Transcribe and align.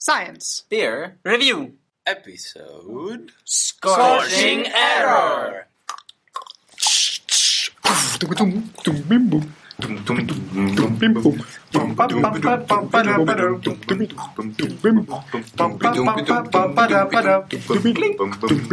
Science. 0.00 0.64
Beer 0.70 1.18
Review. 1.24 1.74
Episode 2.06 3.32
Scorching 3.44 4.66
Error. 4.66 5.66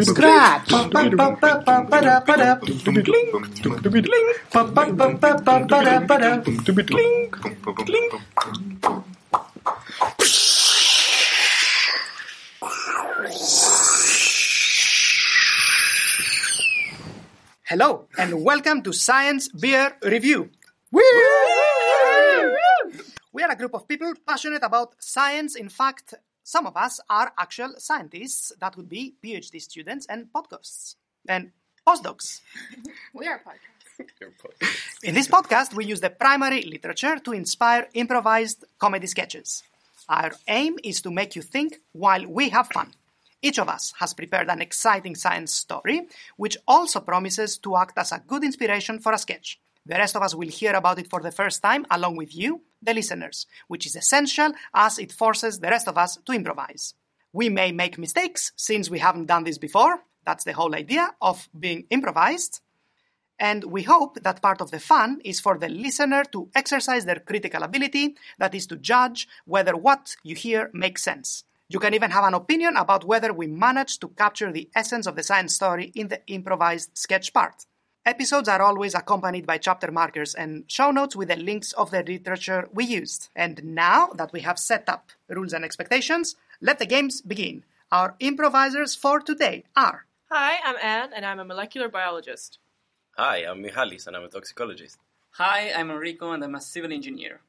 Scratch. 0.04 0.72
Hello, 17.70 18.08
and 18.18 18.46
welcome 18.46 18.82
to 18.82 18.94
Science 18.94 19.50
Beer 19.50 19.98
Review. 20.02 20.50
We 20.90 21.04
are 23.44 23.52
a 23.52 23.58
group 23.58 23.74
of 23.74 23.86
people 23.90 24.14
passionate 24.26 24.64
about 24.64 24.96
science. 25.00 25.58
In 25.58 25.68
fact, 25.68 26.14
some 26.46 26.66
of 26.66 26.78
us 26.78 27.02
are 27.10 27.34
actual 27.38 27.74
scientists. 27.78 28.54
That 28.62 28.78
would 28.78 28.88
be 28.88 29.16
PhD 29.22 29.62
students 29.62 30.06
and 30.06 30.28
podcasts 30.34 30.96
and 31.28 31.52
postdocs. 31.86 32.40
We 33.14 33.28
are 33.28 33.42
podcast. 33.46 35.04
In 35.04 35.14
this 35.14 35.28
podcast, 35.28 35.74
we 35.74 35.84
use 35.84 36.00
the 36.00 36.10
primary 36.10 36.62
literature 36.62 37.20
to 37.20 37.34
inspire 37.34 37.90
improvised 37.94 38.64
comedy 38.80 39.08
sketches. 39.08 39.64
Our 40.08 40.32
aim 40.48 40.80
is 40.86 41.02
to 41.02 41.12
make 41.12 41.36
you 41.36 41.42
think 41.42 41.82
while 41.92 42.26
we 42.26 42.48
have 42.48 42.70
fun. 42.70 42.94
Each 43.42 43.60
of 43.60 43.70
us 43.70 43.94
has 44.00 44.14
prepared 44.14 44.50
an 44.50 44.62
exciting 44.62 45.16
science 45.16 45.54
story, 45.54 46.08
which 46.38 46.58
also 46.68 47.00
promises 47.00 47.58
to 47.60 47.78
act 47.78 47.98
as 47.98 48.12
a 48.12 48.24
good 48.26 48.44
inspiration 48.44 49.00
for 49.00 49.14
a 49.14 49.18
sketch. 49.18 49.60
The 49.86 49.96
rest 49.96 50.16
of 50.16 50.24
us 50.24 50.36
will 50.36 50.50
hear 50.50 50.74
about 50.74 51.00
it 51.00 51.10
for 51.10 51.22
the 51.22 51.32
first 51.32 51.62
time 51.62 51.86
along 51.90 52.18
with 52.18 52.36
you, 52.36 52.62
the 52.82 52.94
listeners, 52.94 53.46
which 53.68 53.86
is 53.86 53.96
essential 53.96 54.52
as 54.74 55.00
it 55.00 55.12
forces 55.12 55.60
the 55.60 55.70
rest 55.70 55.88
of 55.88 55.98
us 55.98 56.18
to 56.26 56.34
improvise. 56.34 56.94
We 57.32 57.50
may 57.50 57.72
make 57.72 57.98
mistakes 57.98 58.52
since 58.56 58.90
we 58.90 59.00
haven't 59.00 59.28
done 59.28 59.44
this 59.44 59.58
before. 59.58 60.04
That's 60.26 60.44
the 60.44 60.54
whole 60.54 60.76
idea 60.76 61.12
of 61.22 61.48
being 61.58 61.86
improvised. 61.90 62.62
And 63.40 63.66
we 63.66 63.84
hope 63.84 64.24
that 64.24 64.42
part 64.42 64.62
of 64.62 64.72
the 64.72 64.80
fun 64.80 65.22
is 65.24 65.40
for 65.40 65.58
the 65.58 65.70
listener 65.70 66.24
to 66.32 66.50
exercise 66.56 67.06
their 67.06 67.20
critical 67.20 67.62
ability, 67.64 68.16
that 68.40 68.56
is, 68.56 68.66
to 68.68 68.76
judge 68.76 69.28
whether 69.46 69.76
what 69.76 70.16
you 70.24 70.36
hear 70.36 70.72
makes 70.74 71.04
sense. 71.04 71.44
You 71.70 71.80
can 71.80 71.94
even 71.94 72.12
have 72.12 72.24
an 72.24 72.34
opinion 72.34 72.78
about 72.78 73.04
whether 73.04 73.34
we 73.34 73.48
managed 73.48 74.00
to 74.00 74.08
capture 74.08 74.54
the 74.54 74.70
essence 74.74 75.06
of 75.06 75.18
the 75.18 75.24
science 75.24 75.54
story 75.54 75.92
in 75.94 76.08
the 76.08 76.22
improvised 76.28 76.98
sketch 76.98 77.34
part. 77.34 77.66
Episodes 78.06 78.48
are 78.48 78.62
always 78.62 78.96
accompanied 78.96 79.46
by 79.46 79.58
chapter 79.58 79.92
markers 79.92 80.34
and 80.34 80.64
show 80.68 80.92
notes 80.92 81.14
with 81.14 81.28
the 81.28 81.36
links 81.36 81.74
of 81.74 81.92
the 81.92 82.04
literature 82.04 82.70
we 82.74 82.86
used. 82.86 83.28
And 83.36 83.62
now 83.66 84.08
that 84.16 84.32
we 84.32 84.40
have 84.42 84.58
set 84.58 84.88
up 84.88 85.12
rules 85.28 85.52
and 85.52 85.66
expectations, 85.66 86.38
let 86.62 86.80
the 86.80 86.86
games 86.86 87.22
begin. 87.22 87.66
Our 87.92 88.16
improvisers 88.22 88.96
for 88.96 89.20
today 89.20 89.66
are 89.76 90.06
Hi, 90.32 90.60
I'm 90.64 90.78
Ann, 90.82 91.12
and 91.14 91.26
I'm 91.26 91.40
a 91.40 91.46
molecular 91.46 91.90
biologist. 91.90 92.60
Hi, 93.18 93.40
I'm 93.40 93.62
Michalis 93.62 94.08
and 94.08 94.16
I'm 94.16 94.24
a 94.24 94.30
toxicologist. 94.30 95.00
Hi, 95.32 95.74
I'm 95.76 95.92
Enrico 95.92 96.32
and 96.32 96.46
I'm 96.46 96.56
a 96.56 96.62
civil 96.62 96.94
engineer. 96.94 97.42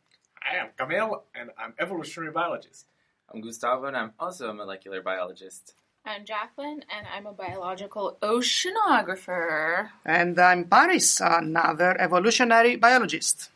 I 0.43 0.57
am 0.57 0.71
Kamil, 0.77 1.23
and 1.37 1.51
I'm 1.57 1.75
evolutionary 1.79 2.33
biologist. 2.33 2.87
I'm 3.31 3.43
Gustavo, 3.43 3.85
and 3.85 3.97
I'm 3.97 4.13
also 4.19 4.49
a 4.49 4.55
molecular 4.55 5.03
biologist. 5.03 5.75
I'm 6.07 6.25
Jacqueline, 6.25 6.83
and 6.89 7.07
I'm 7.15 7.27
a 7.27 7.33
biological 7.33 8.17
oceanographer. 8.23 9.91
And 10.07 10.39
I'm 10.39 10.65
Paris, 10.65 11.21
another 11.21 11.95
evolutionary 12.01 12.77
biologist. 12.77 13.51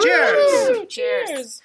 Cheers! 0.00 0.86
Cheers! 0.88 1.62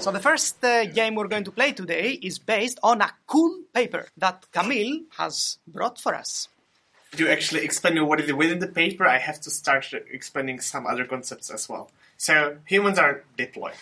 So 0.00 0.10
the 0.10 0.20
first 0.20 0.64
uh, 0.64 0.86
game 0.86 1.14
we're 1.14 1.28
going 1.28 1.44
to 1.44 1.52
play 1.52 1.70
today 1.70 2.18
is 2.20 2.40
based 2.40 2.80
on 2.82 3.00
a 3.00 3.12
cool 3.28 3.60
paper 3.72 4.08
that 4.16 4.46
Kamil 4.52 5.02
has 5.16 5.58
brought 5.68 6.00
for 6.00 6.16
us. 6.16 6.48
To 7.12 7.28
actually 7.28 7.62
explain 7.62 8.04
what 8.04 8.20
is 8.20 8.32
within 8.32 8.58
the 8.58 8.66
paper, 8.66 9.06
I 9.06 9.18
have 9.18 9.40
to 9.42 9.50
start 9.50 9.94
explaining 10.10 10.58
some 10.58 10.88
other 10.88 11.04
concepts 11.04 11.50
as 11.50 11.68
well. 11.68 11.88
So, 12.16 12.58
humans 12.64 12.98
are 12.98 13.24
diploid, 13.38 13.74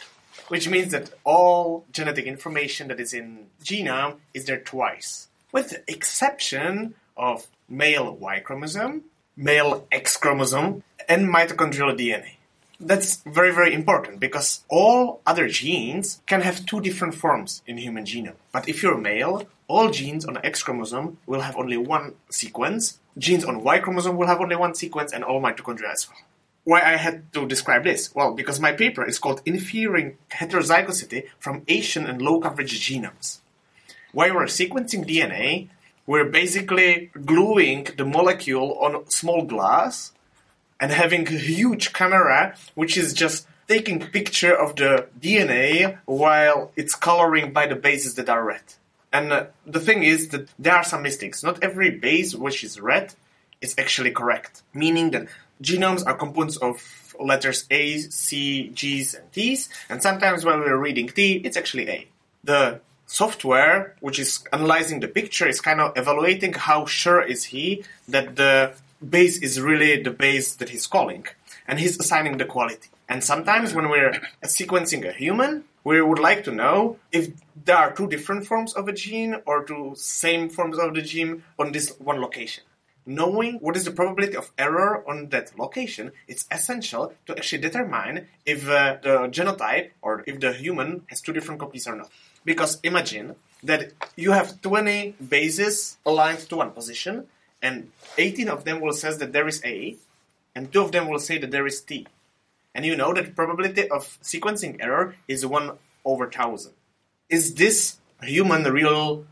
which 0.49 0.69
means 0.69 0.93
that 0.93 1.11
all 1.25 1.85
genetic 1.93 2.27
information 2.27 2.89
that 2.89 3.01
is 3.01 3.15
in 3.15 3.47
genome 3.63 4.17
is 4.33 4.47
there 4.47 4.61
twice, 4.61 5.29
with 5.53 5.71
the 5.71 5.83
exception 5.87 6.95
of 7.17 7.47
male 7.69 8.13
Y 8.15 8.41
chromosome, 8.41 9.05
male 9.37 9.87
X 9.93 10.17
chromosome, 10.17 10.83
and 11.09 11.29
mitochondrial 11.29 11.97
DNA. 11.97 12.37
That's 12.81 13.23
very, 13.25 13.53
very 13.53 13.73
important 13.73 14.19
because 14.19 14.65
all 14.69 15.21
other 15.27 15.49
genes 15.49 16.21
can 16.27 16.41
have 16.41 16.67
two 16.67 16.81
different 16.81 17.15
forms 17.15 17.63
in 17.67 17.79
human 17.79 18.05
genome. 18.05 18.35
But 18.53 18.69
if 18.69 18.83
you're 18.83 18.99
male, 18.99 19.45
all 19.69 19.91
genes 19.91 20.25
on 20.25 20.39
X 20.45 20.63
chromosome 20.63 21.19
will 21.27 21.41
have 21.41 21.57
only 21.57 21.77
one 21.77 22.15
sequence, 22.31 22.99
genes 23.17 23.45
on 23.45 23.63
Y 23.63 23.79
chromosome 23.79 24.17
will 24.17 24.27
have 24.27 24.41
only 24.41 24.57
one 24.57 24.75
sequence, 24.75 25.13
and 25.13 25.23
all 25.23 25.41
mitochondria 25.41 25.93
as 25.93 26.09
well. 26.09 26.19
Why 26.65 26.81
I 26.81 26.97
had 26.97 27.33
to 27.35 27.47
describe 27.47 27.85
this? 27.85 28.15
Well, 28.15 28.33
because 28.35 28.59
my 28.59 28.73
paper 28.73 29.07
is 29.07 29.19
called 29.19 29.43
Inferring 29.45 30.17
Heterozygosity 30.31 31.29
from 31.39 31.63
Ancient 31.69 32.09
and 32.09 32.23
Low 32.23 32.41
Coverage 32.41 32.81
Genomes. 32.81 33.39
While 34.13 34.35
we're 34.35 34.47
sequencing 34.47 35.07
DNA, 35.07 35.69
we're 36.07 36.31
basically 36.31 37.11
gluing 37.25 37.89
the 37.97 38.05
molecule 38.05 38.79
on 38.81 39.09
small 39.11 39.45
glass 39.45 40.13
and 40.81 40.91
having 40.91 41.27
a 41.29 41.33
huge 41.33 41.93
camera 41.93 42.55
which 42.75 42.97
is 42.97 43.13
just 43.13 43.47
taking 43.69 43.99
picture 43.99 44.55
of 44.55 44.77
the 44.77 45.09
DNA 45.19 45.99
while 46.05 46.71
it's 46.77 46.95
coloring 46.95 47.53
by 47.53 47.67
the 47.67 47.77
bases 47.77 48.15
that 48.15 48.29
are 48.29 48.45
read. 48.45 48.63
And 49.13 49.33
uh, 49.33 49.47
the 49.67 49.81
thing 49.81 50.03
is 50.03 50.29
that 50.29 50.49
there 50.59 50.75
are 50.75 50.85
some 50.85 51.03
mistakes. 51.03 51.43
Not 51.43 51.63
every 51.63 51.91
base 51.91 52.35
which 52.35 52.65
is 52.65 52.81
red 52.81 53.15
is 53.61 53.75
actually 53.79 54.11
correct, 54.11 54.63
meaning 54.75 55.11
that 55.13 55.29
genomes 55.65 56.07
are 56.07 56.15
composed 56.15 56.63
of 56.63 56.77
letters 57.19 57.65
A, 57.71 57.99
C, 57.99 58.71
G's, 58.75 59.15
and 59.15 59.33
T's, 59.33 59.69
and 59.89 60.03
sometimes 60.03 60.45
when 60.45 60.61
we're 60.61 60.77
reading 60.77 61.09
T, 61.09 61.37
it's 61.45 61.57
actually 61.57 61.89
A. 61.89 62.07
The 62.43 62.81
software, 63.07 63.97
which 64.01 64.19
is 64.19 64.45
analyzing 64.53 65.01
the 65.01 65.09
picture, 65.09 65.49
is 65.49 65.61
kind 65.61 65.81
of 65.81 65.97
evaluating 65.97 66.53
how 66.55 66.87
sure 66.87 67.23
is 67.23 67.45
he 67.45 67.85
that 68.09 68.37
the 68.37 68.75
base 69.17 69.39
is 69.39 69.61
really 69.61 70.03
the 70.03 70.11
base 70.11 70.57
that 70.57 70.69
he's 70.71 70.87
calling, 70.87 71.27
and 71.69 71.79
he's 71.79 71.99
assigning 71.99 72.39
the 72.39 72.45
quality. 72.45 72.89
And 73.09 73.23
sometimes 73.23 73.75
when 73.75 73.89
we're 73.91 74.13
sequencing 74.45 75.07
a 75.09 75.13
human, 75.13 75.65
we 75.85 76.01
would 76.01 76.19
like 76.19 76.45
to 76.45 76.53
know 76.53 76.97
if 77.13 77.31
there 77.65 77.77
are 77.77 77.93
two 77.93 78.09
different 78.09 78.47
forms 78.47 78.73
of 78.73 78.89
a 78.89 78.93
gene 78.93 79.37
or 79.47 79.65
two 79.65 79.93
same 79.97 80.49
forms 80.49 80.79
of 80.79 80.95
the 80.95 81.03
gene 81.03 81.43
on 81.59 81.73
this 81.73 81.95
one 81.99 82.21
location. 82.21 82.65
Knowing 83.07 83.57
what 83.57 83.77
is 83.77 83.85
the 83.85 83.91
probability 83.91 84.37
of 84.37 84.51
error 84.57 85.05
on 85.07 85.29
that 85.29 85.59
location 85.59 86.11
it's 86.27 86.47
essential 86.51 87.13
to 87.27 87.37
actually 87.37 87.61
determine 87.61 88.27
if 88.47 88.69
uh, 88.69 88.97
the 89.03 89.29
genotype 89.29 89.91
or 90.01 90.25
if 90.27 90.41
the 90.41 90.53
human 90.53 91.03
has 91.09 91.21
two 91.21 91.33
different 91.33 91.61
copies 91.61 91.87
or 91.87 91.97
not. 91.97 92.11
Because 92.45 92.81
imagine 92.83 93.37
that 93.63 93.93
you 94.17 94.33
have 94.33 94.61
20 94.61 95.17
bases 95.29 95.97
aligned 96.05 96.41
to 96.51 96.57
one 96.57 96.71
position, 96.71 97.27
and 97.63 97.91
18 98.19 98.49
of 98.49 98.65
them 98.65 98.81
will 98.81 98.93
say 98.93 99.17
that 99.17 99.33
there 99.33 99.49
is 99.49 99.63
A, 99.65 99.97
and 100.55 100.73
two 100.73 100.83
of 100.83 100.93
them 100.93 101.09
will 101.09 101.19
say 101.19 101.39
that 101.39 101.51
there 101.51 101.67
is 101.67 101.81
T. 101.81 102.07
And 102.75 102.85
you 102.85 102.97
know 102.97 103.15
that 103.15 103.25
the 103.25 103.31
probability 103.33 103.89
of 103.89 104.19
sequencing 104.23 104.83
error 104.83 105.17
is 105.29 105.47
1 105.47 105.73
over 106.05 106.25
1000. 106.25 106.73
Is 107.31 107.55
this 107.55 107.99
human 108.23 108.65
real 108.65 109.25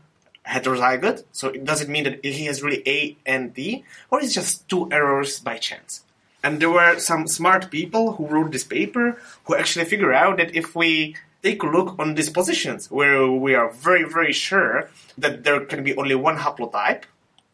heterozygote? 0.47 1.23
So 1.31 1.49
it 1.49 1.65
does 1.65 1.81
it 1.81 1.89
mean 1.89 2.03
that 2.05 2.23
he 2.23 2.45
has 2.45 2.61
really 2.63 2.83
A 2.87 3.17
and 3.25 3.53
D, 3.53 3.83
Or 4.09 4.21
is 4.21 4.31
it 4.31 4.33
just 4.33 4.67
two 4.69 4.91
errors 4.91 5.39
by 5.39 5.57
chance? 5.57 6.03
And 6.43 6.59
there 6.59 6.69
were 6.69 6.99
some 6.99 7.27
smart 7.27 7.71
people 7.71 8.13
who 8.13 8.27
wrote 8.27 8.51
this 8.51 8.65
paper 8.65 9.17
who 9.45 9.55
actually 9.55 9.85
figure 9.85 10.13
out 10.13 10.37
that 10.37 10.55
if 10.55 10.75
we 10.75 11.15
take 11.41 11.63
a 11.63 11.67
look 11.67 11.97
on 11.99 12.15
these 12.15 12.29
positions 12.29 12.91
where 12.91 13.29
we 13.29 13.55
are 13.55 13.71
very, 13.71 14.03
very 14.03 14.33
sure 14.33 14.89
that 15.17 15.43
there 15.43 15.61
can 15.65 15.83
be 15.83 15.95
only 15.95 16.15
one 16.15 16.37
haplotype, 16.37 17.03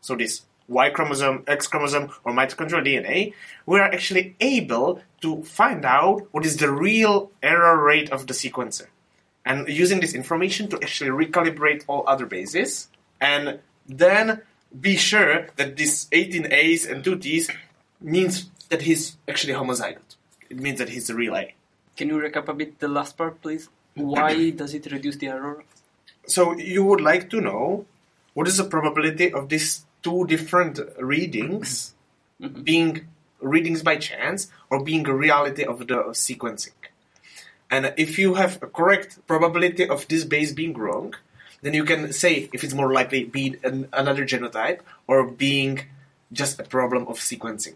so 0.01 0.15
this 0.15 0.41
Y 0.67 0.89
chromosome, 0.91 1.43
X 1.47 1.67
chromosome, 1.67 2.11
or 2.23 2.31
mitochondrial 2.31 2.85
DNA, 2.85 3.33
we 3.65 3.79
are 3.79 3.91
actually 3.91 4.35
able 4.39 5.01
to 5.21 5.43
find 5.43 5.83
out 5.83 6.27
what 6.31 6.45
is 6.45 6.57
the 6.57 6.71
real 6.71 7.31
error 7.41 7.83
rate 7.83 8.11
of 8.11 8.27
the 8.27 8.33
sequencer. 8.33 8.87
And 9.49 9.67
using 9.67 9.99
this 9.99 10.13
information 10.13 10.69
to 10.69 10.77
actually 10.77 11.09
recalibrate 11.09 11.83
all 11.87 12.03
other 12.05 12.27
bases, 12.27 12.87
and 13.19 13.59
then 13.87 14.43
be 14.69 14.95
sure 14.95 15.47
that 15.55 15.75
this 15.75 16.07
18 16.11 16.53
A's 16.53 16.85
and 16.85 17.03
2 17.03 17.17
T's 17.17 17.49
means 17.99 18.51
that 18.69 18.83
he's 18.83 19.17
actually 19.27 19.53
homozygote. 19.53 20.15
It 20.51 20.59
means 20.59 20.77
that 20.77 20.89
he's 20.89 21.09
a 21.09 21.15
real 21.15 21.35
A. 21.35 21.55
Can 21.97 22.09
you 22.09 22.21
recap 22.21 22.47
a 22.47 22.53
bit 22.53 22.79
the 22.79 22.87
last 22.87 23.17
part, 23.17 23.41
please? 23.41 23.69
Why 23.95 24.51
does 24.51 24.73
it 24.75 24.91
reduce 24.91 25.17
the 25.17 25.27
error? 25.27 25.63
So 26.27 26.53
you 26.53 26.85
would 26.85 27.01
like 27.01 27.29
to 27.31 27.41
know 27.41 27.85
what 28.35 28.47
is 28.47 28.57
the 28.57 28.63
probability 28.63 29.33
of 29.33 29.49
these 29.49 29.85
two 30.01 30.27
different 30.27 30.79
readings 30.99 31.95
mm-hmm. 32.39 32.61
being 32.61 33.07
readings 33.41 33.81
by 33.83 33.97
chance 33.97 34.51
or 34.69 34.83
being 34.83 35.07
a 35.07 35.13
reality 35.13 35.63
of 35.63 35.79
the 35.79 35.99
sequencing. 36.13 36.78
And 37.69 37.93
if 37.97 38.17
you 38.17 38.33
have 38.33 38.61
a 38.63 38.67
correct 38.67 39.25
probability 39.27 39.87
of 39.87 40.07
this 40.07 40.23
base 40.23 40.51
being 40.51 40.73
wrong, 40.73 41.13
then 41.61 41.73
you 41.73 41.83
can 41.83 42.13
say 42.13 42.49
if 42.53 42.63
it's 42.63 42.73
more 42.73 42.91
likely 42.91 43.25
being 43.25 43.57
an, 43.63 43.87
another 43.93 44.25
genotype 44.25 44.79
or 45.07 45.25
being 45.25 45.81
just 46.31 46.59
a 46.59 46.63
problem 46.63 47.07
of 47.07 47.19
sequencing. 47.19 47.75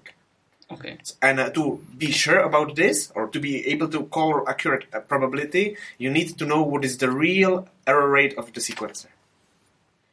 Okay. 0.72 0.98
And 1.22 1.40
uh, 1.40 1.50
to 1.51 1.86
be 1.98 2.12
sure 2.12 2.40
about 2.40 2.75
this, 2.75 3.12
or 3.16 3.28
to 3.28 3.40
be 3.40 3.68
able 3.68 3.90
to 3.90 4.06
call 4.06 4.48
accurate 4.48 4.86
uh, 4.94 5.01
probability, 5.01 5.78
you 5.98 6.10
need 6.10 6.38
to 6.40 6.45
know 6.45 6.63
what 6.63 6.84
is 6.86 6.98
the 6.98 7.12
real 7.12 7.68
error 7.86 8.10
rate 8.10 8.36
of 8.38 8.54
the 8.54 8.62
sequencer. 8.62 9.07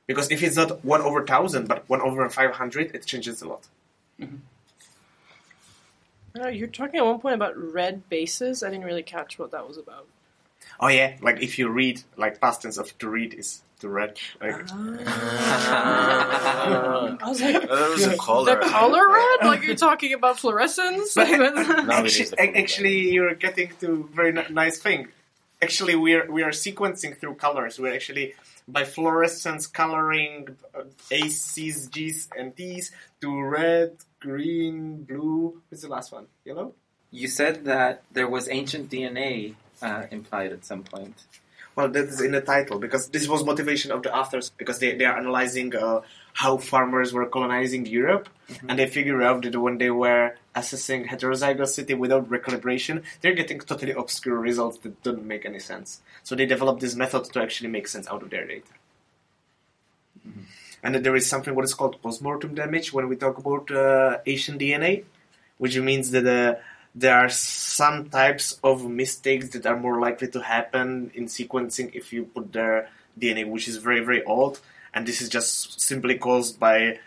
Because 0.07 0.31
if 0.31 0.43
it's 0.43 0.57
not 0.57 0.85
1 0.85 1.01
over 1.03 1.21
1000, 1.21 1.69
but 1.69 1.89
1 1.89 2.01
over 2.01 2.29
500, 2.29 2.95
it 2.95 3.07
changes 3.07 3.41
a 3.43 3.49
lot. 3.49 3.69
Uh, 6.39 6.49
you're 6.49 6.69
talking 6.69 7.01
at 7.01 7.07
one 7.07 7.19
point 7.21 7.35
about 7.35 7.57
red 7.57 8.09
bases. 8.09 8.63
I 8.63 8.71
didn't 8.71 8.85
really 8.85 9.03
catch 9.03 9.39
what 9.39 9.51
that 9.53 9.67
was 9.67 9.79
about. 9.79 10.07
Oh 10.79 10.89
yeah, 10.89 11.17
like 11.21 11.43
if 11.43 11.59
you 11.59 11.69
read, 11.69 12.03
like 12.17 12.41
past 12.41 12.63
tense 12.63 12.79
of 12.79 12.97
to 12.99 13.09
read 13.09 13.35
is 13.35 13.63
to 13.81 13.89
read. 13.89 14.19
Like, 14.41 14.67
I 14.73 14.87
was 17.27 17.41
like, 17.41 17.63
That 17.63 17.91
was 17.91 18.07
a 18.07 18.11
the 18.11 18.17
color. 18.17 18.57
color 18.61 19.09
red? 19.09 19.39
Like 19.47 19.63
you're 19.63 19.75
talking 19.77 20.13
about 20.13 20.39
fluorescence? 20.39 21.17
Now 21.21 21.25
actually, 21.25 22.25
is 22.25 22.31
the 22.31 22.43
ac- 22.43 22.55
actually, 22.57 23.11
you're 23.13 23.35
getting 23.35 23.71
to 23.81 24.09
very 24.13 24.33
ni- 24.33 24.49
nice 24.51 24.79
thing. 24.79 25.09
Actually, 25.63 25.95
we 25.97 26.15
are 26.15 26.31
we 26.31 26.43
are 26.43 26.51
sequencing 26.51 27.17
through 27.19 27.35
colors. 27.35 27.79
We're 27.79 27.95
actually 27.95 28.35
by 28.73 28.85
fluorescence 28.85 29.67
coloring 29.67 30.57
uh, 30.75 30.83
A's, 31.11 31.41
C's, 31.41 31.89
G's, 31.89 32.29
and 32.37 32.57
T's 32.57 32.93
to 33.21 33.43
red, 33.43 33.97
green, 34.21 35.05
blue. 35.05 35.61
What's 35.69 35.83
the 35.83 35.89
last 35.89 36.13
one? 36.13 36.27
Yellow. 36.45 36.75
You 37.11 37.29
said 37.29 37.65
that 37.65 38.03
there 38.13 38.29
was 38.29 38.49
ancient 38.49 38.91
DNA 38.91 39.55
uh, 39.83 40.05
implied 40.11 40.53
at 40.53 40.65
some 40.65 40.85
point. 40.85 41.15
Well, 41.77 41.89
that 41.89 42.05
is 42.05 42.21
in 42.21 42.33
the 42.33 42.41
title 42.41 42.79
because 42.79 43.09
this 43.09 43.29
was 43.29 43.45
motivation 43.45 43.91
of 43.91 44.03
the 44.03 44.15
authors 44.15 44.51
because 44.51 44.79
they, 44.81 44.95
they 44.95 45.05
are 45.05 45.17
analyzing 45.17 45.75
uh, 45.75 46.03
how 46.33 46.57
farmers 46.57 47.13
were 47.13 47.27
colonizing 47.27 47.87
Europe 47.87 48.29
and 48.69 48.79
they 48.79 48.87
figure 48.87 49.23
out 49.23 49.43
that 49.43 49.57
when 49.57 49.79
they 49.79 49.91
were 49.91 50.35
assessing 50.55 51.07
heterozygosity 51.07 51.97
without 51.97 52.29
recalibration, 52.29 53.03
they're 53.21 53.35
getting 53.35 53.61
totally 53.61 53.93
obscure 53.93 54.37
results 54.37 54.79
that 54.79 55.03
don't 55.03 55.25
make 55.25 55.45
any 55.45 55.59
sense. 55.59 56.01
So 56.23 56.35
they 56.35 56.47
developed 56.47 56.81
this 56.81 56.95
method 56.95 57.25
to 57.25 57.43
actually 57.43 57.71
make 57.71 57.89
sense 57.89 58.09
out 58.09 58.23
of 58.23 58.31
their 58.31 58.47
data. 58.47 58.73
And 60.83 60.95
then 60.95 61.03
there 61.03 61.17
is 61.17 61.29
something 61.29 61.55
what 61.55 61.65
is 61.65 61.75
called 61.75 62.01
postmortem 62.03 62.55
damage 62.55 62.93
when 62.93 63.09
we 63.09 63.17
talk 63.17 63.39
about 63.39 63.71
uh, 63.71 64.19
ancient 64.27 64.61
DNA, 64.61 65.05
which 65.59 65.79
means 65.79 66.11
that 66.13 66.27
uh, 66.27 66.59
there 66.95 67.17
are 67.17 67.29
some 67.29 68.09
types 68.09 68.59
of 68.65 68.89
mistakes 68.89 69.51
that 69.51 69.67
are 69.67 69.77
more 69.77 70.01
likely 70.01 70.29
to 70.29 70.41
happen 70.41 71.11
in 71.15 71.27
sequencing 71.27 71.95
if 71.95 72.13
you 72.13 72.25
put 72.25 72.53
their 72.53 72.89
DNA, 73.19 73.49
which 73.49 73.69
is 73.69 73.77
very, 73.77 74.01
very 74.01 74.25
old. 74.25 74.61
And 74.93 75.07
this 75.07 75.21
is 75.21 75.29
just 75.29 75.81
simply 75.81 76.19
caused 76.19 76.59
by 76.59 76.99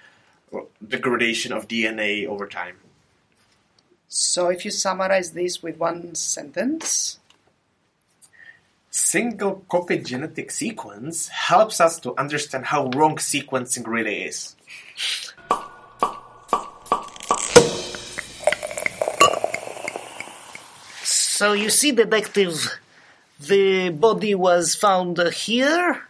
degradation 0.86 1.52
of 1.52 1.68
DNA 1.68 2.28
over 2.28 2.48
time. 2.48 2.78
So 4.08 4.50
if 4.50 4.66
you 4.66 4.72
summarize 4.72 5.32
this 5.32 5.64
with 5.64 5.78
one 5.78 6.16
sentence, 6.16 7.20
Single 8.96 9.66
copy 9.68 9.98
genetic 9.98 10.52
sequence 10.52 11.28
helps 11.28 11.82
us 11.82 12.00
to 12.02 12.14
understand 12.16 12.66
how 12.66 12.90
wrong 12.90 13.16
sequencing 13.16 13.88
really 13.88 14.26
is. 14.26 14.56
So 21.02 21.54
you 21.54 21.72
see, 21.72 21.92
detective, 21.92 22.80
the 23.40 23.90
body 23.90 24.36
was 24.36 24.76
found 24.76 25.18
here, 25.34 26.04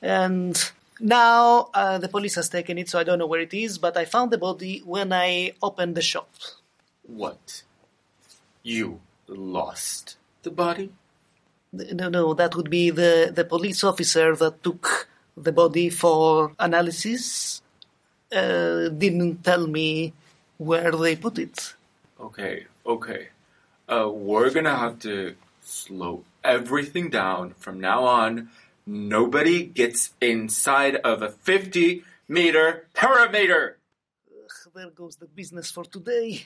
and 0.00 0.70
now 1.00 1.70
uh, 1.74 1.98
the 1.98 2.08
police 2.08 2.34
has 2.36 2.48
taken 2.48 2.78
it, 2.78 2.88
so 2.88 2.98
I 2.98 3.04
don't 3.04 3.18
know 3.18 3.26
where 3.26 3.40
it 3.40 3.54
is. 3.54 3.78
But 3.78 3.96
I 3.96 4.04
found 4.04 4.30
the 4.30 4.38
body 4.38 4.82
when 4.84 5.12
I 5.12 5.52
opened 5.62 5.94
the 5.94 6.02
shop. 6.02 6.30
What? 7.02 7.62
You 8.62 9.00
lost 9.26 10.16
the 10.42 10.50
body? 10.50 10.90
No, 11.72 12.08
no, 12.08 12.34
that 12.34 12.54
would 12.56 12.70
be 12.70 12.90
the 12.90 13.32
the 13.34 13.44
police 13.44 13.84
officer 13.84 14.34
that 14.36 14.62
took 14.62 15.08
the 15.36 15.52
body 15.52 15.88
for 15.88 16.52
analysis. 16.58 17.62
Uh, 18.32 18.88
didn't 18.88 19.42
tell 19.44 19.66
me 19.66 20.12
where 20.58 20.92
they 20.92 21.16
put 21.16 21.38
it. 21.38 21.74
Okay, 22.20 22.66
okay. 22.84 23.28
Uh, 23.88 24.08
we're 24.08 24.50
gonna 24.50 24.76
have 24.76 24.98
to 25.00 25.34
slow 25.62 26.24
everything 26.44 27.08
down 27.10 27.54
from 27.58 27.80
now 27.80 28.04
on. 28.04 28.50
Nobody 28.86 29.64
gets 29.64 30.10
inside 30.20 30.96
of 30.96 31.22
a 31.22 31.28
50 31.30 32.02
meter 32.28 32.86
perimeter! 32.94 33.78
There 34.74 34.90
goes 34.90 35.16
the 35.16 35.26
business 35.26 35.70
for 35.70 35.84
today. 35.84 36.44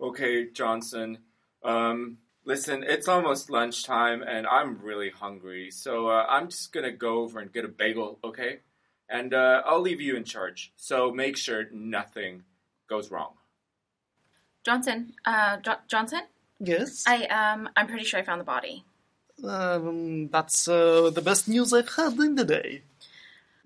Okay, 0.00 0.50
Johnson. 0.50 1.18
Um, 1.62 2.18
listen, 2.44 2.84
it's 2.86 3.08
almost 3.08 3.50
lunchtime 3.50 4.22
and 4.22 4.46
I'm 4.46 4.78
really 4.80 5.10
hungry, 5.10 5.70
so 5.70 6.08
uh, 6.08 6.26
I'm 6.28 6.48
just 6.48 6.72
gonna 6.72 6.92
go 6.92 7.18
over 7.20 7.40
and 7.40 7.52
get 7.52 7.64
a 7.64 7.68
bagel, 7.68 8.18
okay? 8.22 8.60
And 9.08 9.34
uh, 9.34 9.62
I'll 9.66 9.80
leave 9.80 10.00
you 10.00 10.16
in 10.16 10.24
charge, 10.24 10.72
so 10.76 11.10
make 11.10 11.36
sure 11.36 11.64
nothing 11.72 12.44
goes 12.88 13.10
wrong. 13.10 13.34
Johnson, 14.64 15.12
uh, 15.24 15.58
Jo- 15.58 15.82
Johnson, 15.88 16.22
Yes, 16.60 17.04
I 17.06 17.24
um, 17.26 17.68
I'm 17.76 17.86
pretty 17.86 18.04
sure 18.04 18.20
I 18.20 18.22
found 18.22 18.40
the 18.40 18.44
body. 18.44 18.84
Um, 19.42 20.28
that's 20.28 20.68
uh, 20.68 21.10
the 21.10 21.22
best 21.22 21.48
news 21.48 21.72
I've 21.72 21.92
had 21.94 22.14
in 22.18 22.34
the 22.34 22.44
day. 22.44 22.82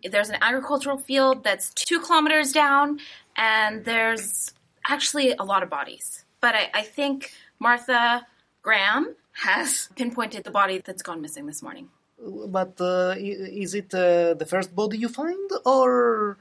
There's 0.02 0.30
an 0.30 0.38
agricultural 0.40 0.98
field 0.98 1.44
that's 1.44 1.70
two 1.74 2.00
kilometers 2.00 2.52
down, 2.52 3.00
and 3.36 3.84
there's 3.84 4.52
actually 4.86 5.32
a 5.32 5.44
lot 5.44 5.62
of 5.62 5.70
bodies. 5.70 6.24
But 6.40 6.54
I, 6.54 6.70
I 6.72 6.82
think 6.82 7.32
Martha 7.58 8.26
Graham 8.62 9.16
has 9.44 9.88
pinpointed 9.96 10.44
the 10.44 10.50
body 10.50 10.78
that's 10.78 11.02
gone 11.02 11.20
missing 11.20 11.46
this 11.46 11.62
morning. 11.62 11.88
But 12.20 12.80
uh, 12.80 13.14
is 13.18 13.74
it 13.74 13.94
uh, 13.94 14.34
the 14.34 14.46
first 14.46 14.74
body 14.74 14.98
you 14.98 15.08
find, 15.08 15.50
or 15.64 16.38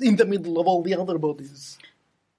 in 0.00 0.16
the 0.16 0.24
middle 0.24 0.58
of 0.58 0.66
all 0.66 0.82
the 0.82 0.94
other 0.94 1.18
bodies? 1.18 1.78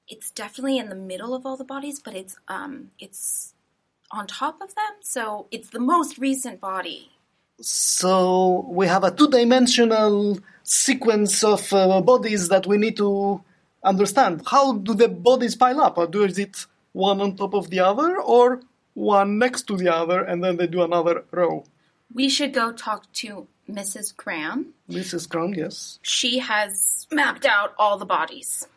It's 0.08 0.30
definitely 0.32 0.78
in 0.78 0.90
the 0.90 0.96
middle 0.96 1.34
of 1.34 1.46
all 1.46 1.56
the 1.56 1.64
bodies, 1.64 2.00
but 2.00 2.16
it's 2.16 2.36
um, 2.50 2.92
it's 3.00 3.54
on 4.12 4.28
top 4.28 4.62
of 4.62 4.76
them, 4.76 4.94
so 5.02 5.48
it's 5.52 5.70
the 5.70 5.80
most 5.80 6.18
recent 6.18 6.60
body. 6.60 7.12
So 7.62 8.66
we 8.70 8.88
have 8.88 9.04
a 9.04 9.12
two-dimensional 9.12 10.40
sequence 10.64 11.44
of 11.44 11.72
uh, 11.74 12.02
bodies 12.02 12.50
that 12.50 12.66
we 12.66 12.78
need 12.78 12.98
to 12.98 13.42
understand. 13.84 14.42
How 14.48 14.74
do 14.74 14.94
the 14.94 15.08
bodies 15.08 15.56
pile 15.56 15.82
up? 15.82 15.98
Or 15.98 16.08
do 16.08 16.24
is 16.24 16.38
it 16.40 16.66
one 16.94 17.22
on 17.22 17.36
top 17.36 17.54
of 17.54 17.70
the 17.70 17.80
other, 17.80 18.20
or 18.20 18.62
one 18.94 19.38
next 19.38 19.64
to 19.64 19.78
the 19.78 19.94
other, 19.94 20.22
and 20.22 20.44
then 20.44 20.58
they 20.58 20.68
do 20.68 20.82
another 20.82 21.24
row? 21.32 21.64
We 22.14 22.30
should 22.30 22.54
go 22.54 22.72
talk 22.72 23.12
to 23.14 23.48
Mrs. 23.70 24.16
Graham. 24.16 24.74
Mrs. 24.90 25.30
Graham, 25.30 25.54
yes. 25.54 26.00
She 26.02 26.40
has 26.40 27.08
mapped 27.12 27.46
out 27.46 27.74
all 27.78 27.98
the 27.98 28.06
bodies. 28.06 28.68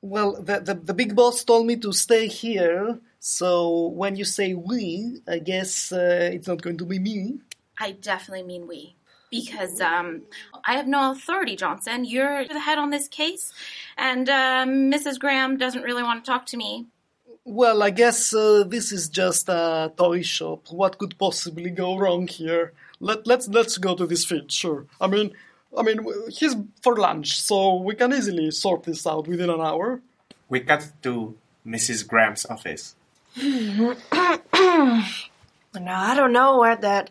Well, 0.00 0.40
the, 0.40 0.60
the 0.60 0.74
the 0.74 0.94
big 0.94 1.16
boss 1.16 1.42
told 1.42 1.66
me 1.66 1.76
to 1.76 1.92
stay 1.92 2.28
here. 2.28 2.98
So 3.18 3.88
when 3.88 4.14
you 4.16 4.24
say 4.24 4.54
we, 4.54 5.20
I 5.26 5.38
guess 5.40 5.90
uh, 5.92 6.30
it's 6.32 6.46
not 6.46 6.62
going 6.62 6.78
to 6.78 6.84
be 6.84 6.98
me. 6.98 7.38
I 7.78 7.92
definitely 7.92 8.44
mean 8.44 8.68
we. 8.68 8.94
Because 9.30 9.80
um, 9.80 10.22
I 10.64 10.74
have 10.74 10.86
no 10.86 11.10
authority, 11.10 11.54
Johnson. 11.56 12.04
You're 12.04 12.46
the 12.46 12.60
head 12.60 12.78
on 12.78 12.90
this 12.90 13.08
case, 13.08 13.52
and 13.98 14.28
um, 14.30 14.90
Mrs. 14.90 15.18
Graham 15.18 15.58
doesn't 15.58 15.82
really 15.82 16.02
want 16.02 16.24
to 16.24 16.30
talk 16.30 16.46
to 16.46 16.56
me. 16.56 16.86
Well, 17.44 17.82
I 17.82 17.90
guess 17.90 18.32
uh, 18.32 18.64
this 18.66 18.92
is 18.92 19.08
just 19.08 19.48
a 19.48 19.92
toy 19.96 20.22
shop. 20.22 20.68
What 20.70 20.98
could 20.98 21.18
possibly 21.18 21.70
go 21.70 21.98
wrong 21.98 22.26
here? 22.26 22.72
Let 23.00 23.26
let's 23.26 23.48
let's 23.48 23.78
go 23.78 23.94
to 23.96 24.06
this 24.06 24.24
field. 24.24 24.50
Sure. 24.50 24.86
I 25.00 25.08
mean, 25.08 25.32
I 25.76 25.82
mean, 25.82 26.00
he's 26.30 26.56
for 26.82 26.96
lunch, 26.96 27.40
so 27.40 27.76
we 27.76 27.94
can 27.94 28.12
easily 28.12 28.50
sort 28.50 28.84
this 28.84 29.06
out 29.06 29.28
within 29.28 29.50
an 29.50 29.60
hour. 29.60 30.00
We 30.48 30.60
cut 30.60 30.90
to 31.02 31.36
Mrs. 31.66 32.06
Graham's 32.06 32.46
office. 32.46 32.94
Now, 35.80 36.02
I 36.02 36.14
don't 36.16 36.32
know 36.32 36.58
where 36.58 36.76
that 36.76 37.10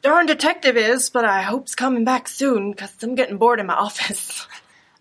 darn 0.00 0.26
detective 0.26 0.76
is, 0.76 1.10
but 1.10 1.24
I 1.24 1.42
hope 1.42 1.64
he's 1.64 1.74
coming 1.74 2.04
back 2.04 2.28
soon 2.28 2.70
because 2.70 2.94
I'm 3.02 3.14
getting 3.14 3.36
bored 3.36 3.60
in 3.60 3.66
my 3.66 3.74
office. 3.88 4.46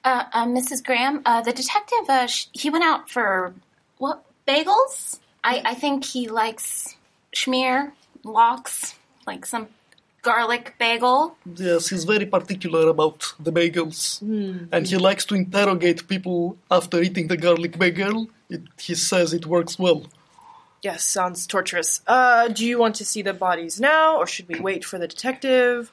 Uh, 0.04 0.24
uh, 0.34 0.46
Mrs. 0.46 0.84
Graham, 0.84 1.22
uh, 1.26 1.42
the 1.42 1.54
detective, 1.54 2.10
uh, 2.10 2.28
sh- 2.28 2.48
he 2.52 2.70
went 2.70 2.84
out 2.84 3.10
for 3.10 3.54
what 4.00 4.24
bagels? 4.48 5.20
I, 5.44 5.62
I 5.64 5.74
think 5.76 6.04
he 6.04 6.28
likes 6.28 6.96
schmear 7.34 7.92
lox, 8.24 8.96
like 9.26 9.46
some 9.46 9.68
garlic 10.26 10.74
bagel. 10.80 11.38
Yes, 11.56 11.90
he's 11.90 12.04
very 12.04 12.26
particular 12.26 12.90
about 12.90 13.20
the 13.40 13.52
bagels. 13.52 14.22
And 14.74 14.88
he 14.88 14.98
likes 14.98 15.24
to 15.26 15.36
interrogate 15.36 16.08
people 16.08 16.58
after 16.70 17.02
eating 17.02 17.28
the 17.28 17.38
garlic 17.38 17.78
bagel. 17.78 18.28
It, 18.50 18.64
he 18.88 18.96
says 18.96 19.34
it 19.34 19.46
works 19.46 19.78
well. 19.78 20.02
Yes, 20.82 21.04
sounds 21.04 21.48
torturous. 21.48 22.02
Uh, 22.08 22.48
do 22.48 22.66
you 22.66 22.78
want 22.78 22.96
to 22.96 23.06
see 23.06 23.22
the 23.22 23.34
bodies 23.34 23.80
now, 23.80 24.18
or 24.18 24.28
should 24.28 24.48
we 24.48 24.60
wait 24.60 24.84
for 24.84 24.98
the 25.00 25.08
detective? 25.08 25.92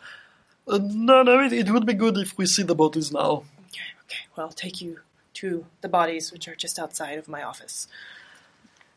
Uh, 0.66 0.78
no, 0.82 1.22
no, 1.22 1.40
it, 1.44 1.52
it 1.52 1.70
would 1.70 1.86
be 1.86 1.94
good 1.94 2.16
if 2.18 2.36
we 2.38 2.46
see 2.46 2.62
the 2.62 2.74
bodies 2.74 3.12
now. 3.12 3.44
Okay, 3.68 3.90
okay. 4.04 4.22
Well, 4.34 4.46
I'll 4.46 4.52
take 4.52 4.80
you 4.82 5.00
to 5.34 5.64
the 5.80 5.88
bodies, 5.88 6.32
which 6.32 6.46
are 6.48 6.54
just 6.54 6.78
outside 6.78 7.18
of 7.18 7.26
my 7.26 7.42
office. 7.42 7.88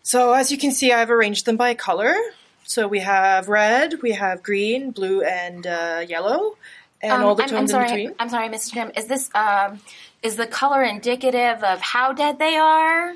So, 0.03 0.33
as 0.33 0.51
you 0.51 0.57
can 0.57 0.71
see, 0.71 0.91
I've 0.91 1.09
arranged 1.09 1.45
them 1.45 1.57
by 1.57 1.73
color. 1.73 2.15
So 2.67 2.87
we 2.87 2.99
have 2.99 3.47
red, 3.47 4.01
we 4.01 4.11
have 4.13 4.41
green, 4.43 4.91
blue, 4.91 5.21
and 5.21 5.65
uh, 5.67 6.03
yellow, 6.07 6.57
and 7.01 7.13
Um, 7.13 7.23
all 7.23 7.35
the 7.35 7.43
I'm, 7.43 7.49
tones 7.49 7.71
I'm 7.73 7.81
in 7.83 7.87
sorry. 7.87 8.01
between. 8.01 8.15
I'm 8.19 8.29
sorry, 8.29 8.49
Mr. 8.49 8.73
Jim. 8.73 8.91
Is 8.97 9.05
this 9.07 9.29
um, 9.35 9.79
is 10.23 10.35
the 10.35 10.47
color 10.47 10.81
indicative 10.83 11.63
of 11.63 11.79
how 11.81 12.11
dead 12.13 12.39
they 12.39 12.55
are? 12.55 13.13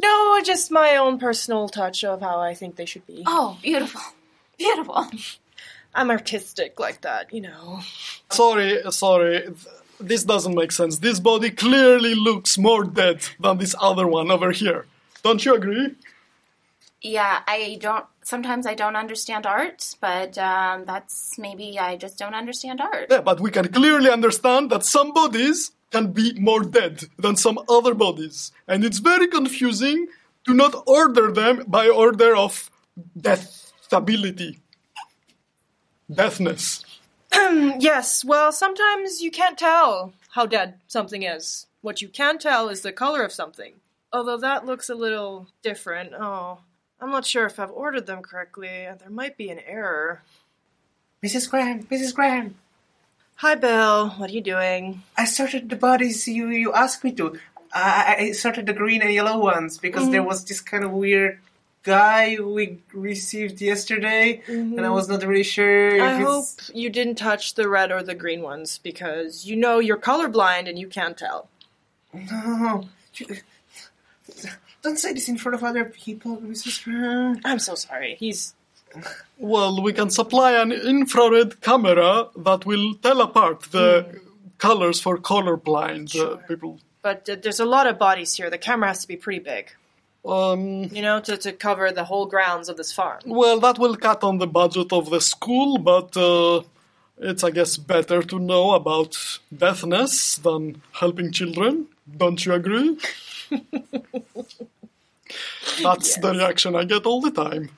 No, 0.00 0.40
just 0.42 0.70
my 0.72 0.96
own 0.96 1.18
personal 1.18 1.68
touch 1.68 2.02
of 2.02 2.20
how 2.20 2.40
I 2.40 2.54
think 2.54 2.74
they 2.76 2.86
should 2.86 3.06
be. 3.06 3.22
Oh, 3.26 3.56
beautiful, 3.62 4.00
beautiful. 4.58 5.06
I'm 5.94 6.10
artistic 6.10 6.80
like 6.80 7.02
that, 7.02 7.32
you 7.32 7.42
know. 7.42 7.80
Sorry, 8.30 8.80
sorry. 8.90 9.54
This 10.00 10.24
doesn't 10.24 10.54
make 10.56 10.72
sense. 10.72 10.98
This 10.98 11.20
body 11.20 11.50
clearly 11.50 12.14
looks 12.16 12.58
more 12.58 12.82
dead 12.82 13.20
than 13.38 13.58
this 13.58 13.76
other 13.80 14.08
one 14.08 14.32
over 14.32 14.50
here. 14.50 14.86
Don't 15.22 15.44
you 15.44 15.54
agree? 15.54 15.94
Yeah, 17.00 17.40
I 17.46 17.78
don't. 17.80 18.04
Sometimes 18.24 18.66
I 18.66 18.74
don't 18.74 18.96
understand 18.96 19.46
art, 19.46 19.96
but 20.00 20.38
um, 20.38 20.84
that's 20.84 21.38
maybe 21.38 21.78
I 21.78 21.96
just 21.96 22.18
don't 22.18 22.34
understand 22.34 22.80
art. 22.80 23.06
Yeah, 23.10 23.20
but 23.20 23.40
we 23.40 23.50
can 23.50 23.68
clearly 23.68 24.10
understand 24.10 24.70
that 24.70 24.84
some 24.84 25.12
bodies 25.12 25.72
can 25.90 26.12
be 26.12 26.32
more 26.38 26.62
dead 26.62 27.04
than 27.18 27.36
some 27.36 27.58
other 27.68 27.94
bodies. 27.94 28.52
And 28.68 28.84
it's 28.84 28.98
very 28.98 29.28
confusing 29.28 30.06
to 30.46 30.54
not 30.54 30.74
order 30.86 31.30
them 31.32 31.64
by 31.66 31.88
order 31.88 32.34
of 32.36 32.70
deathability. 33.18 34.58
Deathness. 36.10 36.84
Yes, 37.78 38.24
well, 38.24 38.52
sometimes 38.52 39.20
you 39.22 39.30
can't 39.30 39.58
tell 39.58 40.12
how 40.32 40.46
dead 40.46 40.74
something 40.86 41.22
is. 41.22 41.66
What 41.80 42.02
you 42.02 42.08
can 42.08 42.38
tell 42.38 42.68
is 42.68 42.82
the 42.82 42.92
color 42.92 43.24
of 43.24 43.32
something. 43.32 43.74
Although 44.12 44.36
that 44.38 44.66
looks 44.66 44.88
a 44.90 44.94
little 44.94 45.48
different. 45.62 46.12
Oh, 46.12 46.58
I'm 47.02 47.10
not 47.10 47.26
sure 47.26 47.46
if 47.46 47.58
I've 47.58 47.70
ordered 47.72 48.06
them 48.06 48.22
correctly. 48.22 48.86
Uh, 48.86 48.94
there 48.94 49.10
might 49.10 49.36
be 49.36 49.50
an 49.50 49.58
error. 49.66 50.22
Mrs. 51.22 51.50
Graham, 51.50 51.82
Mrs. 51.84 52.14
Graham, 52.14 52.54
Hi, 53.42 53.56
Bill. 53.56 54.10
What 54.10 54.30
are 54.30 54.32
you 54.32 54.40
doing? 54.40 55.02
I 55.18 55.24
sorted 55.24 55.68
the 55.68 55.74
bodies 55.74 56.28
you, 56.28 56.48
you 56.50 56.72
asked 56.72 57.02
me 57.02 57.10
to. 57.12 57.40
I, 57.74 58.16
I 58.18 58.32
sorted 58.32 58.66
the 58.66 58.72
green 58.72 59.02
and 59.02 59.12
yellow 59.12 59.36
ones 59.36 59.78
because 59.78 60.10
there 60.10 60.20
mm-hmm. 60.20 60.28
was 60.28 60.44
this 60.44 60.60
kind 60.60 60.84
of 60.84 60.92
weird 60.92 61.40
guy 61.82 62.36
we 62.40 62.78
received 62.94 63.60
yesterday, 63.60 64.42
and 64.46 64.78
I 64.78 64.84
mm-hmm. 64.84 64.92
was 64.92 65.08
not 65.08 65.24
really 65.24 65.42
sure. 65.42 66.00
I 66.00 66.20
hope 66.20 66.44
it's... 66.44 66.70
you 66.72 66.88
didn't 66.88 67.16
touch 67.16 67.54
the 67.54 67.68
red 67.68 67.90
or 67.90 68.04
the 68.04 68.14
green 68.14 68.42
ones 68.42 68.78
because 68.78 69.44
you 69.44 69.56
know 69.56 69.80
you're 69.80 69.96
colorblind 69.96 70.68
and 70.68 70.78
you 70.78 70.86
can't 70.86 71.18
tell. 71.18 71.48
No. 72.14 72.88
You- 74.84 74.90
Don't 74.90 74.98
say 74.98 75.12
this 75.12 75.28
in 75.28 75.38
front 75.38 75.54
of 75.54 75.64
other 75.64 75.84
people, 75.84 76.36
Mrs. 76.38 76.84
Graham. 76.84 77.40
I'm 77.44 77.58
so 77.58 77.74
sorry. 77.74 78.16
He's. 78.18 78.54
Well, 79.38 79.82
we 79.82 79.92
can 79.94 80.10
supply 80.10 80.52
an 80.52 80.70
infrared 80.70 81.60
camera 81.62 82.28
that 82.36 82.66
will 82.66 82.94
tell 82.96 83.20
apart 83.22 83.62
the 83.72 84.20
colors 84.58 85.00
for 85.00 85.16
colorblind 85.18 86.14
uh, 86.14 86.36
people. 86.46 86.78
But 87.00 87.28
uh, 87.28 87.36
there's 87.42 87.58
a 87.58 87.64
lot 87.64 87.86
of 87.86 87.98
bodies 87.98 88.34
here. 88.34 88.50
The 88.50 88.58
camera 88.58 88.88
has 88.88 89.00
to 89.00 89.08
be 89.08 89.16
pretty 89.16 89.38
big, 89.40 89.70
Um, 90.26 90.84
you 90.92 91.00
know, 91.00 91.20
to, 91.20 91.36
to 91.38 91.52
cover 91.52 91.90
the 91.90 92.04
whole 92.04 92.26
grounds 92.26 92.68
of 92.68 92.76
this 92.76 92.92
farm. 92.92 93.20
well, 93.24 93.58
that 93.60 93.78
will 93.78 93.96
cut 93.96 94.22
on 94.22 94.38
the 94.38 94.46
budget 94.46 94.92
of 94.92 95.08
the 95.10 95.20
school, 95.20 95.78
but 95.78 96.14
uh, 96.16 96.60
it's, 97.18 97.42
I 97.42 97.50
guess, 97.50 97.78
better 97.78 98.22
to 98.22 98.38
know 98.38 98.72
about 98.74 99.16
deafness 99.56 100.36
than 100.36 100.82
helping 100.92 101.32
children. 101.32 101.86
Don't 102.16 102.44
you 102.44 102.52
agree? 102.52 102.98
That's 105.82 106.16
the 106.18 106.32
reaction 106.32 106.74
I 106.74 106.84
get 106.84 107.06
all 107.06 107.20
the 107.20 107.30
time. 107.30 107.70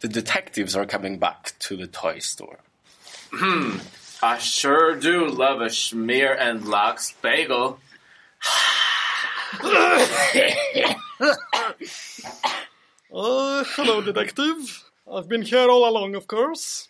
The 0.00 0.08
detectives 0.08 0.74
are 0.76 0.86
coming 0.86 1.18
back 1.18 1.52
to 1.60 1.76
the 1.76 1.86
toy 1.86 2.18
store. 2.18 2.58
I 4.22 4.38
sure 4.38 4.96
do 4.96 5.26
love 5.28 5.60
a 5.60 5.66
schmear 5.66 6.36
and 6.38 6.66
lox 6.66 7.14
bagel. 7.22 7.78
Uh, 13.14 13.62
hello, 13.76 14.00
detective. 14.00 14.84
I've 15.10 15.28
been 15.28 15.42
here 15.42 15.68
all 15.68 15.86
along, 15.88 16.14
of 16.14 16.26
course. 16.26 16.88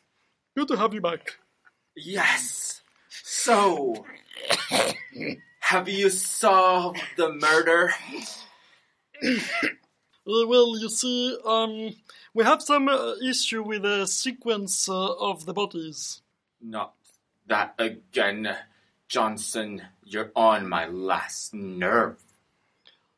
Good 0.56 0.68
to 0.68 0.76
have 0.76 0.94
you 0.94 1.00
back. 1.00 1.38
Yes. 1.96 2.82
So, 3.08 4.06
have 5.60 5.88
you 5.88 6.10
solved 6.10 7.00
the 7.16 7.32
murder? 7.32 7.92
Well, 10.24 10.78
you 10.78 10.88
see, 10.88 11.36
um, 11.44 11.96
we 12.32 12.44
have 12.44 12.62
some 12.62 12.88
uh, 12.88 13.14
issue 13.16 13.62
with 13.62 13.82
the 13.82 14.06
sequence 14.06 14.88
uh, 14.88 15.14
of 15.14 15.46
the 15.46 15.52
bodies. 15.52 16.22
Not 16.60 16.94
that 17.48 17.74
again, 17.78 18.56
Johnson. 19.08 19.82
You're 20.04 20.30
on 20.36 20.68
my 20.68 20.86
last 20.86 21.54
nerve. 21.54 22.22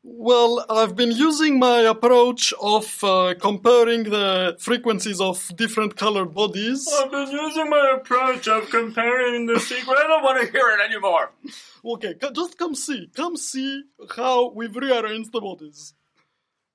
Well, 0.06 0.66
I've 0.68 0.94
been 0.96 1.12
using 1.12 1.58
my 1.58 1.78
approach 1.80 2.52
of 2.60 3.02
uh, 3.02 3.34
comparing 3.40 4.02
the 4.04 4.54
frequencies 4.60 5.18
of 5.18 5.50
different 5.56 5.96
colored 5.96 6.34
bodies. 6.34 6.86
I've 7.00 7.10
been 7.10 7.30
using 7.30 7.70
my 7.70 7.94
approach 7.96 8.46
of 8.46 8.68
comparing 8.68 9.46
the 9.46 9.58
sequence. 9.58 9.98
I 9.98 10.06
don't 10.06 10.22
want 10.22 10.44
to 10.44 10.52
hear 10.52 10.68
it 10.78 10.80
anymore. 10.84 11.32
Okay, 11.82 12.14
c- 12.22 12.30
just 12.34 12.58
come 12.58 12.74
see. 12.74 13.10
Come 13.16 13.38
see 13.38 13.84
how 14.14 14.50
we've 14.50 14.76
rearranged 14.76 15.32
the 15.32 15.40
bodies. 15.40 15.94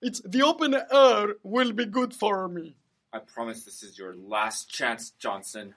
It's 0.01 0.21
the 0.21 0.41
open 0.41 0.73
air 0.91 1.35
will 1.43 1.71
be 1.71 1.85
good 1.85 2.15
for 2.15 2.47
me. 2.47 2.77
I 3.13 3.19
promise 3.19 3.63
this 3.63 3.83
is 3.83 3.95
your 3.99 4.15
last 4.15 4.71
chance, 4.71 5.11
Johnson. 5.11 5.75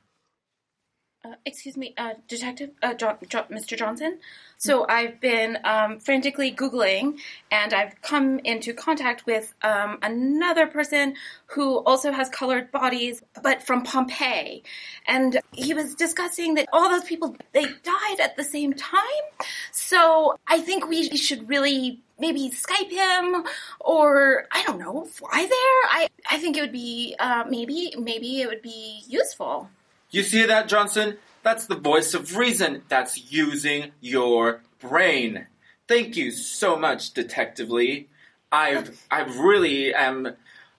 Uh, 1.24 1.34
excuse 1.46 1.76
me, 1.76 1.94
uh, 1.98 2.14
Detective, 2.26 2.70
uh, 2.82 2.94
jo- 2.94 3.16
jo- 3.28 3.44
Mr. 3.48 3.78
Johnson. 3.78 4.18
So 4.58 4.84
I've 4.88 5.20
been 5.20 5.56
um, 5.62 6.00
frantically 6.00 6.52
Googling, 6.52 7.20
and 7.48 7.72
I've 7.72 8.02
come 8.02 8.40
into 8.40 8.72
contact 8.74 9.24
with 9.24 9.54
um, 9.62 9.98
another 10.02 10.66
person 10.66 11.14
who 11.46 11.78
also 11.84 12.10
has 12.10 12.28
colored 12.28 12.72
bodies, 12.72 13.22
but 13.40 13.62
from 13.62 13.84
Pompeii. 13.84 14.64
And 15.06 15.38
he 15.52 15.74
was 15.74 15.94
discussing 15.94 16.54
that 16.54 16.68
all 16.72 16.88
those 16.88 17.04
people 17.04 17.36
they 17.52 17.66
died 17.66 18.18
at 18.20 18.36
the 18.36 18.42
same 18.42 18.72
time. 18.72 19.24
So 19.70 20.34
I 20.48 20.58
think 20.58 20.88
we 20.88 21.08
should 21.16 21.48
really 21.48 22.00
maybe 22.18 22.50
Skype 22.50 22.90
him, 22.90 23.44
or 23.78 24.48
I 24.50 24.64
don't 24.64 24.80
know, 24.80 25.04
fly 25.04 25.38
there. 25.38 25.90
I 25.98 26.08
I 26.28 26.38
think 26.38 26.56
it 26.56 26.62
would 26.62 26.72
be 26.72 27.14
uh, 27.20 27.44
maybe 27.48 27.94
maybe 27.96 28.40
it 28.40 28.48
would 28.48 28.62
be 28.62 29.04
useful. 29.06 29.70
You 30.12 30.22
see 30.22 30.44
that, 30.44 30.68
Johnson? 30.68 31.16
That's 31.42 31.66
the 31.66 31.74
voice 31.74 32.14
of 32.14 32.36
reason. 32.36 32.82
That's 32.88 33.32
using 33.32 33.90
your 34.00 34.60
brain. 34.78 35.46
Thank 35.88 36.16
you 36.16 36.30
so 36.30 36.76
much, 36.76 37.12
Detective 37.12 37.70
Lee. 37.70 38.08
I've 38.52 39.04
I 39.10 39.22
really 39.22 39.92
am 39.94 40.36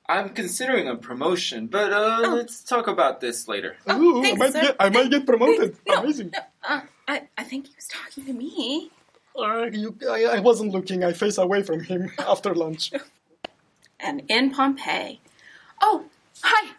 I'm 0.08 0.30
considering 0.30 0.88
a 0.88 0.96
promotion, 0.96 1.68
but 1.68 1.92
uh, 1.92 2.20
let's 2.36 2.64
talk 2.64 2.88
about 2.88 3.20
this 3.22 3.48
later. 3.48 3.76
Ooh, 3.90 4.20
I 4.20 4.24
thanks, 4.24 4.40
might 4.40 4.54
sir. 4.54 4.62
get, 4.62 4.76
I 4.80 4.90
might 4.90 5.10
get 5.10 5.26
promoted. 5.26 5.76
No, 5.88 5.96
Amazing. 5.96 6.32
no, 6.34 6.40
uh, 6.64 6.82
I, 7.08 7.24
I 7.38 7.44
think 7.44 7.68
he 7.68 7.74
was 7.76 7.88
talking 7.88 8.26
to 8.26 8.34
me. 8.34 8.92
Uh, 9.38 9.66
you, 9.72 9.98
I, 10.10 10.26
I 10.26 10.40
wasn't 10.42 10.72
looking. 10.72 11.04
I 11.04 11.14
face 11.14 11.38
away 11.40 11.64
from 11.64 11.82
him 11.84 12.12
after 12.20 12.54
lunch. 12.54 12.92
And 14.06 14.24
in 14.28 14.52
Pompeii. 14.52 15.22
Oh, 15.82 16.04
hi. 16.44 16.72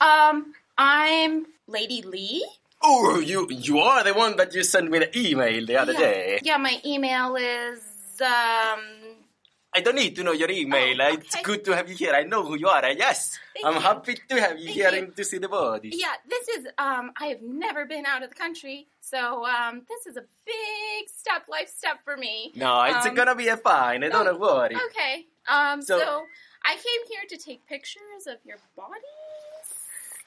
Um, 0.00 0.54
I'm 0.76 1.46
Lady 1.66 2.02
Lee. 2.02 2.46
Oh, 2.82 3.18
you 3.20 3.48
you 3.50 3.78
are 3.78 4.04
the 4.04 4.12
one 4.12 4.36
that 4.36 4.54
you 4.54 4.62
sent 4.62 4.90
me 4.90 4.98
the 4.98 5.18
email 5.18 5.64
the 5.64 5.76
other 5.76 5.92
yeah. 5.94 5.98
day. 5.98 6.40
Yeah, 6.42 6.56
my 6.58 6.80
email 6.84 7.36
is 7.36 7.80
um. 8.20 8.80
I 9.76 9.80
don't 9.80 9.96
need 9.96 10.14
to 10.16 10.22
know 10.22 10.30
your 10.30 10.50
email. 10.52 11.02
Oh, 11.02 11.14
It's 11.14 11.34
good 11.42 11.64
to 11.64 11.74
have 11.74 11.88
you 11.88 11.96
here. 11.96 12.12
I 12.14 12.22
know 12.22 12.44
who 12.44 12.54
you 12.56 12.68
are. 12.68 12.84
Uh, 12.84 12.94
Yes, 12.96 13.36
Thank 13.54 13.66
I'm 13.66 13.74
you. 13.74 13.80
happy 13.80 14.14
to 14.28 14.40
have 14.40 14.56
you 14.58 14.66
Thank 14.66 14.76
here 14.78 14.90
you. 14.92 14.98
and 14.98 15.16
to 15.16 15.24
see 15.24 15.38
the 15.38 15.48
body. 15.48 15.90
Yeah, 15.94 16.14
this 16.28 16.46
is 16.48 16.66
um. 16.78 17.12
I 17.18 17.26
have 17.26 17.42
never 17.42 17.86
been 17.86 18.04
out 18.06 18.22
of 18.22 18.28
the 18.28 18.36
country, 18.36 18.86
so 19.00 19.44
um, 19.46 19.82
this 19.88 20.06
is 20.06 20.16
a 20.16 20.24
big 20.44 21.08
step, 21.08 21.48
life 21.48 21.68
step 21.74 22.04
for 22.04 22.16
me. 22.16 22.52
No, 22.54 22.82
it's 22.84 23.06
Um, 23.06 23.14
gonna 23.14 23.34
be 23.34 23.48
a 23.48 23.56
fine. 23.56 24.04
I 24.04 24.10
Don't 24.10 24.28
oh, 24.28 24.36
worry. 24.36 24.76
Okay. 24.90 25.26
Um. 25.48 25.80
So, 25.80 25.98
So- 25.98 26.22
I 26.66 26.74
came 26.74 27.02
here 27.10 27.24
to 27.28 27.36
take 27.36 27.66
pictures 27.66 28.26
of 28.26 28.36
your 28.44 28.58
body. 28.76 29.12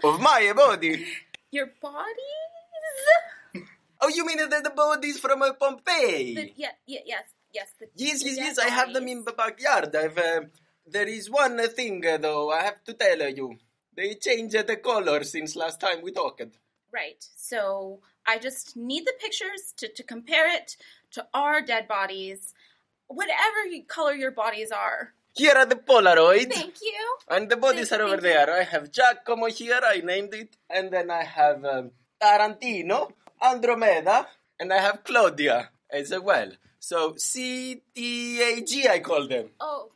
Of 0.04 0.20
my 0.22 0.52
body. 0.56 1.06
Your 1.52 1.68
bodies? 1.82 3.64
Oh, 4.00 4.10
you 4.10 4.26
mean 4.26 4.38
the, 4.38 4.62
the 4.64 4.70
bodies 4.70 5.20
from 5.20 5.42
uh, 5.42 5.54
Pompeii? 5.54 6.36
The, 6.36 6.52
yeah, 6.56 6.70
yeah, 6.86 7.00
yes, 7.06 7.24
yes. 7.54 7.70
The, 7.80 7.88
Yes, 7.96 8.24
yes, 8.24 8.38
yes. 8.38 8.60
I 8.60 8.70
have 8.70 8.94
them 8.94 9.08
in 9.08 9.24
the 9.24 9.32
backyard. 9.32 9.96
I've, 9.96 10.18
uh, 10.18 10.42
there 10.86 11.08
is 11.08 11.30
one 11.30 11.58
thing 11.70 12.06
uh, 12.06 12.18
though 12.18 12.52
I 12.52 12.64
have 12.64 12.84
to 12.84 12.94
tell 12.94 13.28
you. 13.30 13.58
They 13.96 14.14
changed 14.14 14.68
the 14.68 14.76
color 14.76 15.24
since 15.24 15.56
last 15.56 15.80
time 15.80 16.02
we 16.04 16.12
talked. 16.12 16.60
Right. 16.94 17.26
So 17.36 18.02
I 18.26 18.38
just 18.38 18.78
need 18.78 19.06
the 19.06 19.14
pictures 19.20 19.74
to, 19.78 19.88
to 19.88 20.04
compare 20.04 20.54
it 20.54 20.78
to 21.12 21.26
our 21.34 21.62
dead 21.62 21.88
bodies, 21.88 22.54
whatever 23.08 23.66
color 23.88 24.14
your 24.14 24.32
bodies 24.32 24.72
are. 24.72 25.14
Here 25.38 25.54
are 25.56 25.66
the 25.66 25.76
Polaroids. 25.76 26.54
Thank 26.54 26.82
you. 26.82 27.04
And 27.30 27.50
the 27.50 27.58
bodies 27.58 27.90
Thank- 27.90 28.02
are 28.02 28.06
over 28.06 28.18
thank 28.22 28.24
you. 28.24 28.46
there. 28.46 28.60
I 28.60 28.64
have 28.64 28.92
Giacomo 28.92 29.48
here, 29.48 29.80
I 29.84 30.00
named 30.02 30.34
it. 30.34 30.56
And 30.70 30.92
then 30.92 31.12
I 31.12 31.24
have 31.24 31.64
um, 31.64 31.92
Tarantino, 32.22 33.12
Andromeda, 33.44 34.28
and 34.60 34.74
I 34.74 34.80
have 34.80 35.04
Claudia 35.04 35.70
as 35.92 36.12
well. 36.30 36.52
So 36.80 37.14
C 37.18 37.82
T 37.96 38.42
A 38.42 38.62
G, 38.62 38.88
I 38.88 39.00
call 39.00 39.28
them. 39.28 39.50
Oh, 39.60 39.92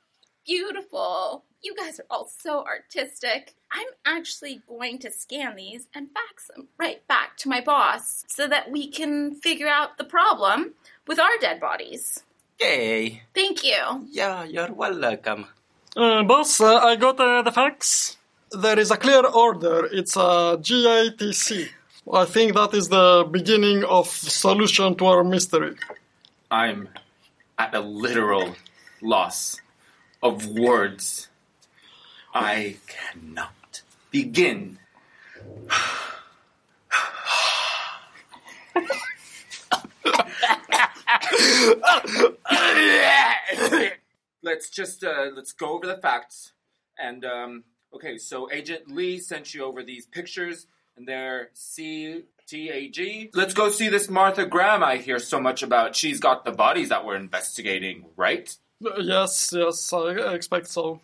beautiful. 0.45 1.43
You 1.63 1.75
guys 1.75 2.00
are 2.00 2.05
all 2.10 2.27
so 2.27 2.63
artistic. 2.65 3.55
I'm 3.71 3.88
actually 4.05 4.62
going 4.67 4.98
to 5.00 5.12
scan 5.12 5.55
these 5.55 5.88
and 5.95 6.10
fax 6.12 6.48
them 6.48 6.67
right 6.77 7.05
back 7.07 7.38
to 7.38 7.50
my 7.50 7.62
boss 7.62 8.24
so 8.27 8.48
that 8.48 8.71
we 8.71 8.88
can 8.89 9.36
figure 9.36 9.67
out 9.67 9.98
the 9.98 10.03
problem 10.03 10.74
with 11.07 11.19
our 11.19 11.38
dead 11.39 11.60
bodies. 11.60 12.24
Okay. 12.62 13.24
Thank 13.34 13.63
you. 13.63 14.06
Yeah, 14.12 14.44
you're 14.44 14.72
welcome. 14.72 15.48
Uh, 15.98 16.22
boss, 16.24 16.62
uh, 16.62 16.77
I 16.77 16.96
got 16.96 17.20
uh, 17.20 17.41
the 17.41 17.51
facts. 17.51 18.18
There 18.51 18.77
is 18.77 18.91
a 18.91 18.98
clear 18.98 19.25
order. 19.25 19.89
It's 19.91 20.15
a 20.15 20.60
GATC. 20.62 21.70
I 22.13 22.25
think 22.25 22.53
that 22.53 22.75
is 22.75 22.89
the 22.89 23.27
beginning 23.30 23.84
of 23.84 24.08
solution 24.08 24.94
to 24.98 25.06
our 25.08 25.24
mystery. 25.24 25.75
I'm 26.51 26.89
at 27.58 27.74
a 27.74 27.80
literal 27.80 28.56
loss 29.01 29.60
of 30.22 30.46
words. 30.48 31.30
I 32.32 32.77
cannot 32.86 33.82
begin. 34.12 34.77
let's 44.44 44.70
just 44.70 45.03
uh, 45.03 45.30
let's 45.36 45.53
go 45.53 45.74
over 45.74 45.88
the 45.88 45.98
facts. 45.98 46.53
And 46.98 47.25
um, 47.25 47.63
okay, 47.94 48.18
so 48.18 48.51
Agent 48.51 48.91
Lee 48.91 49.20
sent 49.20 49.53
you 49.53 49.63
over 49.63 49.84
these 49.84 50.06
pictures, 50.06 50.68
and 50.96 51.08
they're 51.08 51.50
C 51.53 52.24
T 52.48 52.70
A 52.70 52.89
G. 52.89 53.30
Let's 53.34 53.53
go 53.53 53.70
see 53.70 53.89
this 53.89 54.10
Martha 54.10 54.46
Graham 54.46 54.84
I 54.84 54.98
hear 54.98 55.20
so 55.20 55.39
much 55.39 55.63
about. 55.63 55.96
She's 55.96 56.20
got 56.20 56.46
the 56.46 56.51
bodies 56.51 56.89
that 56.89 57.06
we're 57.06 57.15
investigating, 57.15 58.06
right? 58.15 58.56
Yes, 59.00 59.53
yes, 59.56 59.94
I 59.94 60.34
expect 60.34 60.68
so. 60.68 61.00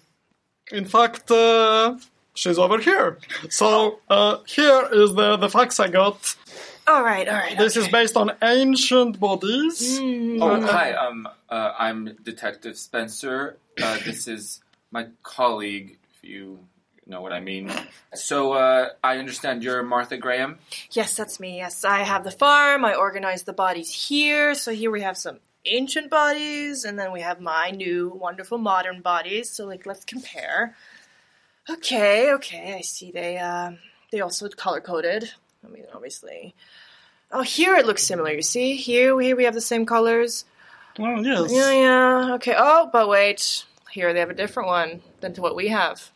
In 0.71 0.85
fact, 0.85 1.29
uh, 1.31 1.97
she's 2.33 2.57
over 2.57 2.79
here. 2.79 3.19
So 3.49 3.99
uh, 4.09 4.37
here 4.47 4.89
is 4.91 5.15
the, 5.15 5.37
the 5.37 5.49
facts 5.49 5.79
I 5.79 5.87
got. 5.87 6.35
All 6.87 7.03
right, 7.03 7.27
all 7.27 7.35
right. 7.35 7.57
This 7.57 7.75
is 7.75 7.89
based 7.89 8.15
on 8.15 8.31
ancient 8.41 9.19
bodies. 9.19 9.99
Oh, 9.99 10.61
hi. 10.61 10.93
Um, 10.93 11.27
uh, 11.49 11.73
I'm 11.77 12.15
Detective 12.23 12.77
Spencer. 12.77 13.57
Uh, 13.81 13.97
this 14.05 14.25
is 14.29 14.61
my 14.89 15.07
colleague, 15.21 15.97
if 16.13 16.29
you 16.29 16.59
know 17.05 17.19
what 17.19 17.33
I 17.33 17.41
mean. 17.41 17.69
So, 18.13 18.53
uh, 18.53 18.91
I 19.03 19.17
understand 19.17 19.63
you're 19.63 19.83
Martha 19.83 20.15
Graham. 20.15 20.59
Yes, 20.91 21.13
that's 21.17 21.41
me. 21.41 21.57
Yes, 21.57 21.83
I 21.83 22.03
have 22.03 22.23
the 22.23 22.31
farm. 22.31 22.85
I 22.85 22.93
organize 22.93 23.43
the 23.43 23.51
bodies 23.51 23.91
here. 23.91 24.55
So 24.55 24.71
here 24.71 24.89
we 24.89 25.01
have 25.01 25.17
some 25.17 25.39
ancient 25.65 26.09
bodies, 26.09 26.85
and 26.85 26.97
then 26.97 27.11
we 27.11 27.19
have 27.19 27.41
my 27.41 27.71
new 27.71 28.17
wonderful 28.17 28.59
modern 28.59 29.01
bodies. 29.01 29.49
So 29.49 29.65
like, 29.65 29.85
let's 29.85 30.05
compare. 30.05 30.73
Okay, 31.69 32.31
okay. 32.31 32.75
I 32.77 32.81
see 32.81 33.11
they 33.11 33.39
um 33.39 33.79
they 34.09 34.21
also 34.21 34.47
color 34.47 34.79
coded. 34.79 35.31
I 35.67 35.71
mean, 35.73 35.85
obviously. 35.93 36.55
Oh, 37.31 37.41
here 37.41 37.75
it 37.75 37.85
looks 37.85 38.03
similar. 38.03 38.31
You 38.31 38.41
see, 38.41 38.75
here 38.75 39.19
here 39.19 39.35
we 39.35 39.43
have 39.43 39.53
the 39.53 39.61
same 39.61 39.85
colors. 39.85 40.45
Oh, 40.99 41.21
yes. 41.21 41.51
Yeah, 41.51 41.71
yeah. 41.71 42.33
Okay. 42.35 42.55
Oh, 42.57 42.89
but 42.91 43.09
wait. 43.09 43.65
Here 43.91 44.13
they 44.13 44.19
have 44.19 44.29
a 44.29 44.35
different 44.35 44.67
one 44.67 45.01
than 45.21 45.33
to 45.33 45.41
what 45.41 45.55
we 45.55 45.69
have. 45.69 46.11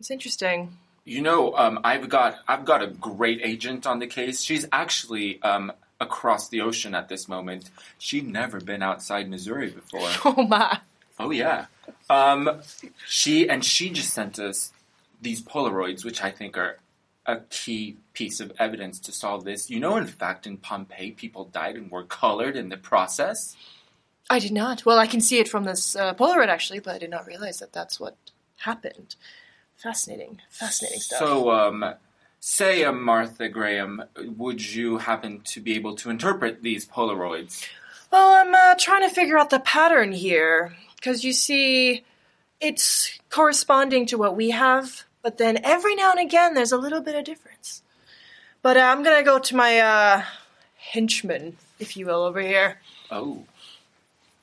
It's 0.00 0.10
interesting. 0.10 0.76
You 1.04 1.20
know, 1.20 1.54
um, 1.56 1.80
I've 1.84 2.08
got 2.08 2.38
I've 2.48 2.64
got 2.64 2.82
a 2.82 2.86
great 2.86 3.40
agent 3.42 3.86
on 3.86 3.98
the 3.98 4.06
case. 4.06 4.40
She's 4.42 4.66
actually 4.72 5.42
um, 5.42 5.72
across 6.00 6.48
the 6.48 6.60
ocean 6.60 6.94
at 6.94 7.08
this 7.08 7.28
moment. 7.28 7.70
She'd 7.98 8.26
never 8.26 8.60
been 8.60 8.82
outside 8.82 9.28
Missouri 9.28 9.70
before. 9.70 10.08
Oh 10.24 10.46
my. 10.46 10.80
Oh 11.18 11.30
yeah. 11.30 11.66
Um, 12.10 12.60
she 13.06 13.48
and 13.48 13.64
she 13.64 13.90
just 13.90 14.12
sent 14.12 14.38
us 14.38 14.72
these 15.20 15.42
Polaroids, 15.42 16.04
which 16.04 16.22
I 16.22 16.30
think 16.30 16.56
are 16.56 16.78
a 17.26 17.38
key 17.50 17.96
piece 18.12 18.40
of 18.40 18.52
evidence 18.58 18.98
to 19.00 19.12
solve 19.12 19.44
this. 19.44 19.70
You 19.70 19.80
know, 19.80 19.96
in 19.96 20.06
fact, 20.06 20.46
in 20.46 20.58
Pompeii, 20.58 21.12
people 21.12 21.46
died 21.46 21.76
and 21.76 21.90
were 21.90 22.04
colored 22.04 22.56
in 22.56 22.68
the 22.68 22.76
process. 22.76 23.56
I 24.30 24.38
did 24.38 24.52
not. 24.52 24.84
Well, 24.84 24.98
I 24.98 25.06
can 25.06 25.20
see 25.20 25.38
it 25.38 25.48
from 25.48 25.64
this 25.64 25.96
uh, 25.96 26.14
Polaroid 26.14 26.48
actually, 26.48 26.80
but 26.80 26.94
I 26.94 26.98
did 26.98 27.10
not 27.10 27.26
realize 27.26 27.58
that 27.58 27.72
that's 27.72 28.00
what 28.00 28.16
happened. 28.58 29.16
Fascinating, 29.76 30.40
fascinating 30.50 31.00
stuff. 31.00 31.18
So, 31.18 31.50
um, 31.50 31.94
say, 32.40 32.84
uh, 32.84 32.92
Martha 32.92 33.48
Graham, 33.48 34.02
would 34.16 34.64
you 34.64 34.98
happen 34.98 35.40
to 35.42 35.60
be 35.60 35.74
able 35.74 35.96
to 35.96 36.10
interpret 36.10 36.62
these 36.62 36.86
Polaroids? 36.86 37.66
well, 38.14 38.46
I'm 38.46 38.54
uh, 38.54 38.76
trying 38.78 39.08
to 39.08 39.12
figure 39.12 39.36
out 39.36 39.50
the 39.50 39.58
pattern 39.58 40.12
here 40.12 40.76
because 40.94 41.24
you 41.24 41.32
see, 41.32 42.04
it's 42.60 43.18
corresponding 43.28 44.06
to 44.06 44.16
what 44.16 44.36
we 44.36 44.50
have, 44.50 45.04
but 45.24 45.38
then 45.38 45.58
every 45.64 45.96
now 45.96 46.12
and 46.12 46.20
again 46.20 46.54
there's 46.54 46.70
a 46.70 46.76
little 46.76 47.00
bit 47.00 47.16
of 47.16 47.24
difference. 47.24 47.82
But 48.62 48.76
uh, 48.76 48.80
I'm 48.80 49.02
gonna 49.02 49.24
go 49.24 49.40
to 49.40 49.56
my 49.56 49.78
uh, 49.80 50.22
henchman, 50.76 51.56
if 51.80 51.96
you 51.96 52.06
will, 52.06 52.22
over 52.22 52.40
here. 52.40 52.78
Oh, 53.10 53.44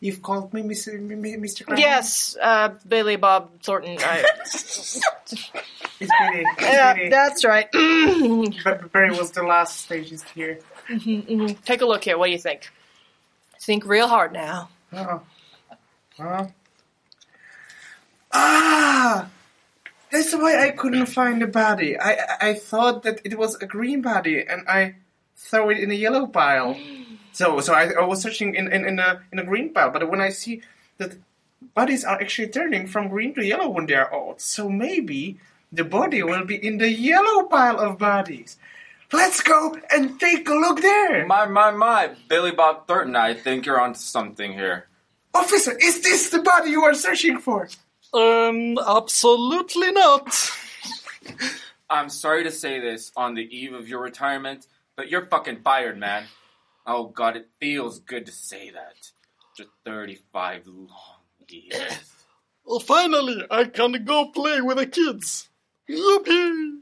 You've 0.03 0.23
called 0.23 0.51
me 0.51 0.63
Mr. 0.63 0.95
M- 0.95 1.11
M- 1.11 1.41
Mr. 1.43 1.63
Graham? 1.63 1.79
Yes, 1.79 2.35
uh, 2.41 2.69
Bailey 2.87 3.17
Bob 3.17 3.61
Thornton. 3.61 3.97
I, 4.01 4.23
It's 4.43 6.11
Billy. 6.19 6.43
It's 6.57 6.61
yeah, 6.61 7.09
that's 7.11 7.45
right. 7.45 7.69
But 8.63 8.91
Barry 8.91 9.11
was 9.11 9.29
the 9.31 9.43
last 9.43 9.81
stages 9.81 10.23
here. 10.33 10.59
Take 11.63 11.81
a 11.81 11.85
look 11.85 12.03
here. 12.03 12.17
What 12.17 12.25
do 12.25 12.31
you 12.31 12.39
think? 12.39 12.67
Think 13.61 13.85
real 13.85 14.07
hard 14.07 14.33
now. 14.33 14.69
Oh. 14.91 15.21
Huh? 16.17 16.47
Ah! 18.33 19.29
That's 20.11 20.33
why 20.33 20.61
I 20.61 20.71
couldn't 20.71 21.05
find 21.05 21.41
the 21.41 21.47
body. 21.47 21.97
I, 21.97 22.11
I 22.11 22.49
I 22.49 22.53
thought 22.55 23.03
that 23.03 23.21
it 23.23 23.37
was 23.37 23.55
a 23.55 23.65
green 23.65 24.01
body, 24.01 24.45
and 24.45 24.67
I 24.67 24.95
throw 25.35 25.69
it 25.69 25.79
in 25.79 25.91
a 25.91 25.95
yellow 25.95 26.27
pile. 26.27 26.77
So 27.33 27.61
so 27.61 27.73
I, 27.73 27.95
I 27.95 28.03
was 28.03 28.21
searching 28.21 28.55
in, 28.55 28.67
in, 28.67 28.83
in 28.83 28.99
a 28.99 29.23
in 29.31 29.39
a 29.39 29.45
green 29.45 29.71
pile, 29.73 29.89
but 29.89 30.03
when 30.11 30.19
I 30.19 30.31
see 30.35 30.61
that 30.97 31.15
bodies 31.73 32.03
are 32.03 32.19
actually 32.19 32.49
turning 32.49 32.87
from 32.87 33.07
green 33.07 33.33
to 33.35 33.45
yellow 33.45 33.69
when 33.69 33.85
they 33.85 33.95
are 33.95 34.11
old, 34.13 34.41
so 34.41 34.67
maybe 34.67 35.39
the 35.71 35.85
body 35.85 36.23
will 36.23 36.43
be 36.43 36.55
in 36.55 36.77
the 36.77 36.91
yellow 36.91 37.43
pile 37.43 37.79
of 37.79 37.97
bodies. 37.97 38.57
Let's 39.13 39.41
go 39.41 39.77
and 39.91 40.19
take 40.19 40.47
a 40.49 40.53
look 40.53 40.81
there. 40.81 41.25
my, 41.25 41.45
my, 41.45 41.71
my. 41.71 42.11
Billy 42.27 42.51
Bob 42.51 42.87
Thornton, 42.87 43.15
I 43.15 43.33
think 43.33 43.65
you're 43.65 43.79
onto 43.79 43.99
something 43.99 44.53
here. 44.53 44.87
Officer, 45.33 45.77
is 45.77 46.01
this 46.01 46.29
the 46.29 46.41
body 46.41 46.71
you 46.71 46.83
are 46.83 46.93
searching 46.93 47.37
for? 47.39 47.69
Um, 48.13 48.77
absolutely 48.77 49.91
not. 49.91 50.35
I'm 51.89 52.09
sorry 52.09 52.43
to 52.43 52.51
say 52.51 52.79
this 52.79 53.11
on 53.15 53.35
the 53.35 53.43
eve 53.43 53.73
of 53.73 53.87
your 53.87 54.01
retirement, 54.01 54.67
but 54.95 55.09
you're 55.09 55.25
fucking 55.25 55.61
fired, 55.61 55.97
man. 55.97 56.25
Oh 56.85 57.05
god, 57.05 57.37
it 57.37 57.49
feels 57.59 57.99
good 57.99 58.25
to 58.25 58.31
say 58.31 58.69
that. 58.71 59.11
After 59.51 59.65
35 59.85 60.67
long 60.67 60.87
years. 61.47 61.81
Well, 62.63 62.79
finally, 62.79 63.43
I 63.49 63.63
can 63.65 64.05
go 64.05 64.27
play 64.27 64.61
with 64.61 64.77
the 64.77 64.85
kids. 64.85 65.49
Yippee! 65.89 66.77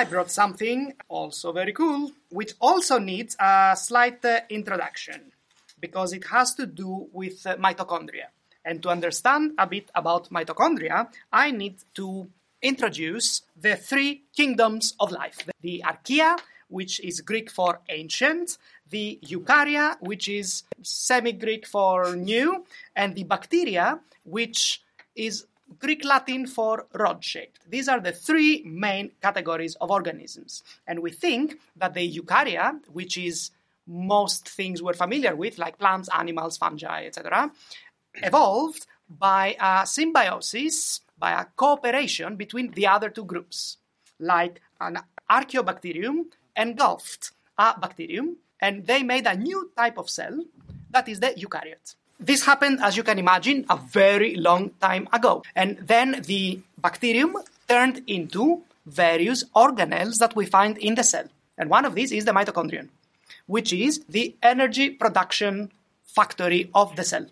I 0.00 0.04
brought 0.04 0.30
something 0.30 0.94
also 1.10 1.52
very 1.52 1.74
cool, 1.74 2.12
which 2.30 2.54
also 2.58 2.98
needs 2.98 3.36
a 3.38 3.76
slight 3.76 4.24
uh, 4.24 4.40
introduction 4.48 5.30
because 5.78 6.14
it 6.14 6.24
has 6.28 6.54
to 6.54 6.64
do 6.64 7.10
with 7.12 7.46
uh, 7.46 7.56
mitochondria. 7.56 8.28
And 8.64 8.82
to 8.82 8.88
understand 8.88 9.52
a 9.58 9.66
bit 9.66 9.90
about 9.94 10.30
mitochondria, 10.30 11.08
I 11.30 11.50
need 11.50 11.80
to 11.96 12.30
introduce 12.62 13.42
the 13.54 13.76
three 13.76 14.22
kingdoms 14.34 14.94
of 14.98 15.12
life 15.12 15.46
the 15.60 15.84
archaea, 15.84 16.38
which 16.68 17.00
is 17.00 17.20
Greek 17.20 17.50
for 17.50 17.80
ancient, 17.90 18.56
the 18.88 19.18
eukarya, 19.22 19.96
which 20.00 20.30
is 20.30 20.62
semi 20.80 21.32
Greek 21.32 21.66
for 21.66 22.16
new, 22.16 22.64
and 22.96 23.14
the 23.14 23.24
bacteria, 23.24 24.00
which 24.24 24.80
is 25.14 25.44
Greek 25.78 26.04
Latin 26.04 26.46
for 26.46 26.86
rod 26.94 27.24
shaped. 27.24 27.60
These 27.68 27.88
are 27.88 28.00
the 28.00 28.12
three 28.12 28.62
main 28.64 29.12
categories 29.22 29.76
of 29.76 29.90
organisms. 29.90 30.62
And 30.86 31.00
we 31.00 31.10
think 31.10 31.60
that 31.76 31.94
the 31.94 32.18
eukarya, 32.18 32.80
which 32.92 33.16
is 33.16 33.50
most 33.86 34.48
things 34.48 34.82
we're 34.82 34.92
familiar 34.92 35.34
with, 35.34 35.58
like 35.58 35.78
plants, 35.78 36.08
animals, 36.12 36.56
fungi, 36.56 37.06
etc., 37.06 37.50
evolved 38.14 38.86
by 39.08 39.56
a 39.60 39.86
symbiosis, 39.86 41.00
by 41.18 41.32
a 41.32 41.44
cooperation 41.56 42.36
between 42.36 42.70
the 42.72 42.86
other 42.86 43.10
two 43.10 43.24
groups, 43.24 43.78
like 44.18 44.60
an 44.80 44.98
archaeobacterium 45.30 46.26
engulfed 46.56 47.32
a 47.58 47.74
bacterium, 47.78 48.36
and 48.60 48.86
they 48.86 49.02
made 49.02 49.26
a 49.26 49.36
new 49.36 49.70
type 49.76 49.98
of 49.98 50.08
cell 50.08 50.44
that 50.90 51.08
is 51.08 51.20
the 51.20 51.28
eukaryote. 51.28 51.94
This 52.22 52.44
happened, 52.44 52.80
as 52.82 52.98
you 52.98 53.02
can 53.02 53.18
imagine, 53.18 53.64
a 53.70 53.78
very 53.78 54.36
long 54.36 54.72
time 54.78 55.08
ago. 55.10 55.42
And 55.56 55.78
then 55.78 56.20
the 56.26 56.60
bacterium 56.76 57.34
turned 57.66 58.02
into 58.06 58.62
various 58.84 59.44
organelles 59.56 60.18
that 60.18 60.36
we 60.36 60.44
find 60.44 60.76
in 60.76 60.96
the 60.96 61.02
cell. 61.02 61.24
And 61.56 61.70
one 61.70 61.86
of 61.86 61.94
these 61.94 62.12
is 62.12 62.26
the 62.26 62.32
mitochondrion, 62.32 62.88
which 63.46 63.72
is 63.72 64.04
the 64.06 64.34
energy 64.42 64.90
production 64.90 65.72
factory 66.04 66.68
of 66.74 66.94
the 66.96 67.04
cell. 67.04 67.24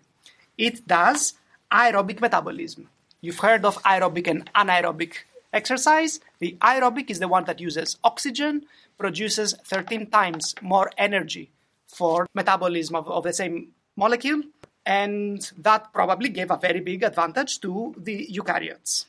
It 0.56 0.86
does 0.88 1.34
aerobic 1.70 2.22
metabolism. 2.22 2.88
You've 3.20 3.40
heard 3.40 3.66
of 3.66 3.76
aerobic 3.82 4.26
and 4.26 4.50
anaerobic 4.54 5.16
exercise. 5.52 6.18
The 6.38 6.56
aerobic 6.62 7.10
is 7.10 7.18
the 7.18 7.28
one 7.28 7.44
that 7.44 7.60
uses 7.60 7.98
oxygen, 8.04 8.64
produces 8.96 9.52
13 9.64 10.06
times 10.06 10.54
more 10.62 10.90
energy 10.96 11.50
for 11.86 12.26
metabolism 12.34 12.96
of, 12.96 13.08
of 13.08 13.24
the 13.24 13.34
same 13.34 13.68
molecule, 13.96 14.42
and 14.88 15.52
that 15.58 15.92
probably 15.92 16.30
gave 16.30 16.50
a 16.50 16.56
very 16.56 16.80
big 16.80 17.02
advantage 17.02 17.60
to 17.60 17.94
the 17.98 18.26
eukaryotes. 18.32 19.04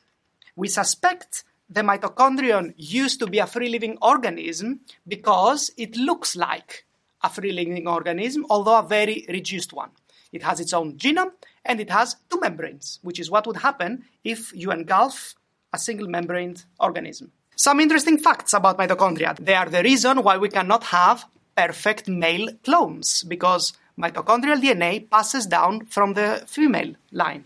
We 0.57 0.67
suspect 0.67 1.45
the 1.69 1.81
mitochondrion 1.81 2.73
used 2.75 3.19
to 3.19 3.27
be 3.27 3.39
a 3.39 3.47
free 3.47 3.69
living 3.69 3.97
organism 4.01 4.81
because 5.07 5.71
it 5.77 5.95
looks 5.95 6.35
like 6.35 6.85
a 7.23 7.29
free 7.29 7.53
living 7.53 7.87
organism, 7.87 8.45
although 8.49 8.77
a 8.77 8.83
very 8.83 9.25
reduced 9.29 9.71
one. 9.71 9.91
It 10.33 10.43
has 10.43 10.59
its 10.59 10.73
own 10.73 10.97
genome 10.97 11.31
and 11.63 11.79
it 11.79 11.89
has 11.89 12.17
two 12.29 12.41
membranes, 12.41 12.99
which 13.01 13.19
is 13.19 13.31
what 13.31 13.47
would 13.47 13.57
happen 13.57 14.03
if 14.25 14.53
you 14.53 14.71
engulf 14.71 15.33
a 15.71 15.79
single 15.79 16.07
membraned 16.07 16.65
organism. 16.79 17.31
Some 17.55 17.79
interesting 17.79 18.17
facts 18.17 18.53
about 18.53 18.77
mitochondria. 18.77 19.37
They 19.37 19.55
are 19.55 19.69
the 19.69 19.83
reason 19.83 20.23
why 20.23 20.37
we 20.37 20.49
cannot 20.49 20.83
have 20.85 21.25
perfect 21.55 22.09
male 22.09 22.49
clones, 22.63 23.23
because 23.23 23.73
mitochondrial 23.99 24.59
DNA 24.63 24.91
passes 25.09 25.45
down 25.45 25.85
from 25.85 26.13
the 26.13 26.43
female 26.47 26.91
line. 27.11 27.43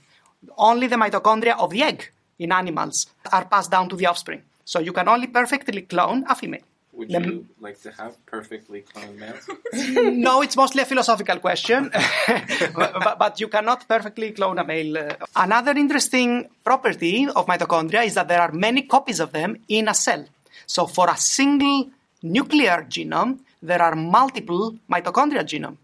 Only 0.57 0.87
the 0.87 0.95
mitochondria 0.97 1.57
of 1.57 1.71
the 1.71 1.81
egg 1.83 2.11
in 2.39 2.51
animals 2.51 3.07
are 3.31 3.45
passed 3.45 3.71
down 3.71 3.89
to 3.89 3.95
the 3.95 4.05
offspring. 4.05 4.41
So 4.65 4.79
you 4.79 4.93
can 4.93 5.07
only 5.07 5.27
perfectly 5.27 5.81
clone 5.81 6.25
a 6.29 6.35
female. 6.35 6.61
Would 6.93 7.09
The- 7.09 7.21
you 7.21 7.47
like 7.59 7.81
to 7.81 7.91
have 7.99 8.13
perfectly 8.27 8.83
cloned 8.83 9.17
males? 9.17 9.49
no, 10.27 10.41
it's 10.43 10.55
mostly 10.55 10.83
a 10.83 10.85
philosophical 10.85 11.39
question, 11.39 11.89
but, 12.75 13.17
but 13.17 13.39
you 13.39 13.47
cannot 13.47 13.87
perfectly 13.87 14.31
clone 14.31 14.59
a 14.59 14.63
male. 14.63 15.09
Another 15.35 15.71
interesting 15.71 16.47
property 16.63 17.27
of 17.27 17.47
mitochondria 17.47 18.05
is 18.05 18.13
that 18.13 18.27
there 18.27 18.41
are 18.41 18.51
many 18.51 18.83
copies 18.83 19.19
of 19.19 19.31
them 19.31 19.57
in 19.67 19.87
a 19.87 19.93
cell. 19.95 20.23
So 20.67 20.85
for 20.85 21.09
a 21.09 21.17
single 21.17 21.89
nuclear 22.21 22.85
genome, 22.87 23.39
there 23.61 23.81
are 23.81 23.95
multiple 23.95 24.75
mitochondrial 24.91 25.45
genome, 25.45 25.77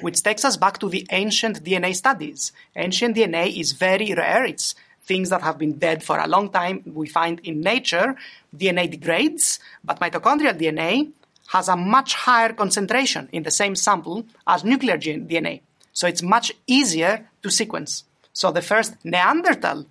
which 0.00 0.22
takes 0.22 0.44
us 0.44 0.56
back 0.56 0.78
to 0.78 0.88
the 0.88 1.06
ancient 1.10 1.62
DNA 1.62 1.94
studies. 1.94 2.52
Ancient 2.76 3.16
DNA 3.16 3.58
is 3.58 3.72
very 3.72 4.14
rare. 4.14 4.44
It's 4.44 4.74
things 5.04 5.30
that 5.30 5.42
have 5.42 5.58
been 5.58 5.78
dead 5.78 6.02
for 6.02 6.18
a 6.18 6.26
long 6.26 6.50
time. 6.50 6.82
We 6.86 7.08
find 7.08 7.40
in 7.40 7.60
nature 7.60 8.16
DNA 8.56 8.90
degrades, 8.90 9.58
but 9.84 10.00
mitochondrial 10.00 10.58
DNA 10.58 11.10
has 11.48 11.68
a 11.68 11.76
much 11.76 12.14
higher 12.14 12.52
concentration 12.52 13.28
in 13.32 13.42
the 13.42 13.50
same 13.50 13.74
sample 13.74 14.24
as 14.46 14.64
nuclear 14.64 14.96
DNA. 14.96 15.60
So 15.92 16.06
it's 16.06 16.22
much 16.22 16.52
easier 16.66 17.28
to 17.42 17.50
sequence. 17.50 18.04
So 18.32 18.50
the 18.50 18.62
first 18.62 18.94
Neanderthal 19.04 19.84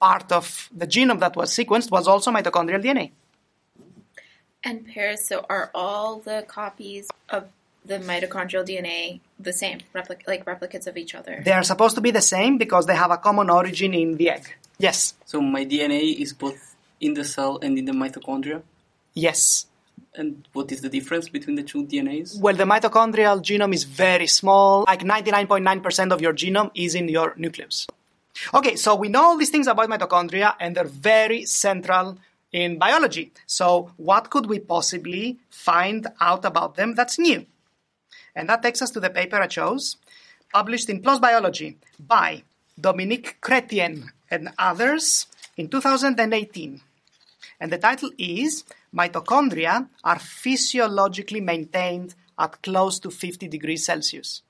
part 0.00 0.30
of 0.30 0.68
the 0.76 0.86
genome 0.86 1.20
that 1.20 1.34
was 1.34 1.50
sequenced 1.50 1.90
was 1.90 2.06
also 2.06 2.30
mitochondrial 2.30 2.82
DNA. 2.82 3.10
And 4.62 4.86
Paris, 4.86 5.26
so 5.28 5.46
are 5.48 5.70
all 5.74 6.18
the 6.18 6.44
copies 6.46 7.08
of 7.28 7.48
the 7.86 7.98
mitochondrial 7.98 8.64
DNA 8.66 9.20
the 9.38 9.52
same, 9.52 9.78
replic- 9.94 10.26
like 10.26 10.44
replicates 10.44 10.86
of 10.86 10.96
each 10.96 11.14
other? 11.14 11.42
They 11.44 11.52
are 11.52 11.62
supposed 11.62 11.94
to 11.96 12.00
be 12.00 12.10
the 12.10 12.20
same 12.20 12.58
because 12.58 12.86
they 12.86 12.94
have 12.96 13.10
a 13.10 13.16
common 13.18 13.48
origin 13.50 13.94
in 13.94 14.16
the 14.16 14.30
egg. 14.30 14.44
Yes, 14.78 15.14
So 15.24 15.40
my 15.40 15.64
DNA 15.64 16.20
is 16.20 16.32
both 16.34 16.76
in 17.00 17.14
the 17.14 17.24
cell 17.24 17.58
and 17.62 17.78
in 17.78 17.84
the 17.84 17.92
mitochondria. 17.92 18.62
yes. 19.14 19.66
And 20.18 20.46
what 20.54 20.72
is 20.72 20.80
the 20.80 20.88
difference 20.88 21.28
between 21.28 21.56
the 21.56 21.62
two 21.62 21.84
DNAs? 21.84 22.40
Well, 22.40 22.54
the 22.54 22.64
mitochondrial 22.64 23.38
genome 23.42 23.74
is 23.74 23.84
very 23.84 24.26
small. 24.26 24.84
Like 24.86 25.00
99.9% 25.02 26.10
of 26.12 26.20
your 26.22 26.32
genome 26.32 26.70
is 26.74 26.94
in 26.94 27.08
your 27.08 27.34
nucleus. 27.36 27.86
Okay, 28.54 28.76
so 28.76 28.94
we 28.94 29.08
know 29.08 29.22
all 29.24 29.36
these 29.36 29.50
things 29.50 29.66
about 29.66 29.88
mitochondria 29.90 30.54
and 30.58 30.74
they're 30.74 30.84
very 30.84 31.44
central 31.44 32.16
in 32.52 32.78
biology. 32.78 33.32
So, 33.46 33.90
what 33.98 34.30
could 34.30 34.46
we 34.46 34.58
possibly 34.58 35.38
find 35.50 36.06
out 36.20 36.44
about 36.46 36.76
them 36.76 36.94
that's 36.94 37.18
new? 37.18 37.44
And 38.36 38.48
that 38.50 38.62
takes 38.62 38.82
us 38.82 38.90
to 38.90 39.00
the 39.00 39.10
paper 39.10 39.36
I 39.36 39.46
chose, 39.48 39.96
published 40.52 40.90
in 40.90 41.00
PLOS 41.00 41.20
Biology 41.20 41.78
by 41.98 42.44
Dominique 42.78 43.38
Chrétien 43.40 44.10
and 44.30 44.50
others 44.58 45.26
in 45.56 45.68
2018. 45.68 46.82
And 47.58 47.72
the 47.72 47.78
title 47.78 48.10
is 48.18 48.64
Mitochondria 48.94 49.88
are 50.04 50.18
physiologically 50.18 51.40
maintained 51.40 52.14
at 52.38 52.62
close 52.62 52.98
to 53.00 53.10
50 53.10 53.48
degrees 53.48 53.86
Celsius. 53.86 54.42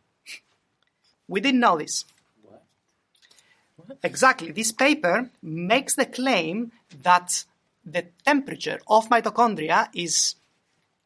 We 1.28 1.40
didn't 1.40 1.60
know 1.60 1.78
this. 1.78 2.04
What? 2.42 3.98
Exactly. 4.02 4.50
This 4.50 4.72
paper 4.72 5.30
makes 5.42 5.94
the 5.94 6.06
claim 6.06 6.72
that 7.02 7.44
the 7.84 8.06
temperature 8.24 8.80
of 8.88 9.08
mitochondria 9.08 9.88
is 9.94 10.34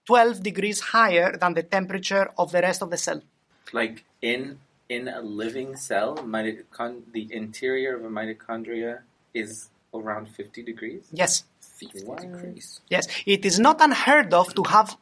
12 0.07 0.43
degrees 0.43 0.81
higher 0.81 1.37
than 1.37 1.55
the 1.55 1.63
temperature 1.63 2.31
of 2.39 2.53
the 2.53 2.61
rest 2.61 2.83
of 2.83 2.91
the 2.91 2.97
cell. 2.97 3.23
like 3.73 4.05
in 4.21 4.59
in 4.89 5.07
a 5.07 5.21
living 5.21 5.77
cell, 5.77 6.17
mitochon- 6.17 7.03
the 7.13 7.29
interior 7.33 7.95
of 7.97 8.05
a 8.05 8.09
mitochondria 8.09 9.03
is 9.33 9.69
around 9.95 10.27
50 10.29 10.63
degrees. 10.65 11.05
Yes. 11.13 11.45
50 11.61 12.01
degrees. 12.27 12.81
Yes, 12.91 13.07
it 13.25 13.45
is 13.45 13.61
not 13.61 13.81
unheard 13.81 14.35
of 14.35 14.53
to 14.55 14.65
have 14.65 14.97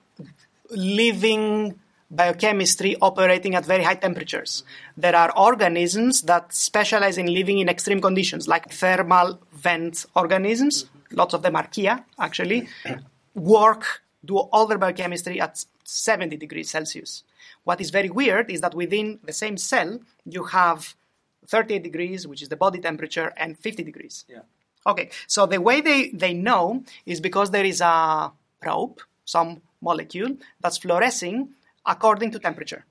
living 0.71 1.79
biochemistry 2.11 2.97
operating 3.01 3.55
at 3.55 3.65
very 3.67 3.83
high 3.83 3.95
temperatures. 3.95 4.63
There 4.97 5.17
are 5.17 5.31
organisms 5.37 6.23
that 6.23 6.53
specialize 6.55 7.19
in 7.19 7.27
living 7.27 7.59
in 7.59 7.69
extreme 7.69 8.01
conditions, 8.01 8.49
like 8.49 8.71
thermal 8.71 9.41
vent 9.53 10.07
organisms. 10.15 10.85
Mm-hmm. 10.85 11.17
Lots 11.17 11.35
of 11.35 11.43
them 11.43 11.57
are 11.57 11.67
archaea, 11.67 12.05
actually. 12.19 12.69
Work, 13.35 14.03
do 14.25 14.39
all 14.39 14.67
their 14.67 14.79
biochemistry 14.79 15.41
at 15.41 15.65
70 15.85 16.37
degrees 16.37 16.71
Celsius. 16.71 17.25
What 17.65 17.81
is 17.81 17.91
very 17.91 18.11
weird 18.11 18.51
is 18.51 18.61
that 18.61 18.75
within 18.75 19.19
the 19.25 19.33
same 19.33 19.57
cell, 19.57 20.01
you 20.25 20.45
have 20.45 20.95
38 21.47 21.83
degrees, 21.83 22.27
which 22.27 22.43
is 22.43 22.49
the 22.49 22.57
body 22.57 22.81
temperature, 22.81 23.33
and 23.37 23.59
50 23.59 23.83
degrees. 23.83 24.25
Yeah. 24.29 24.41
Okay, 24.87 25.11
so 25.27 25.47
the 25.47 25.61
way 25.61 25.81
they, 25.81 26.09
they 26.11 26.33
know 26.33 26.85
is 27.05 27.21
because 27.21 27.51
there 27.51 27.65
is 27.65 27.81
a 27.81 28.33
probe, 28.61 29.01
some 29.25 29.61
molecule, 29.81 30.37
that's 30.61 30.79
fluorescing 30.79 31.51
according 31.85 32.31
to 32.33 32.39
temperature. 32.39 32.85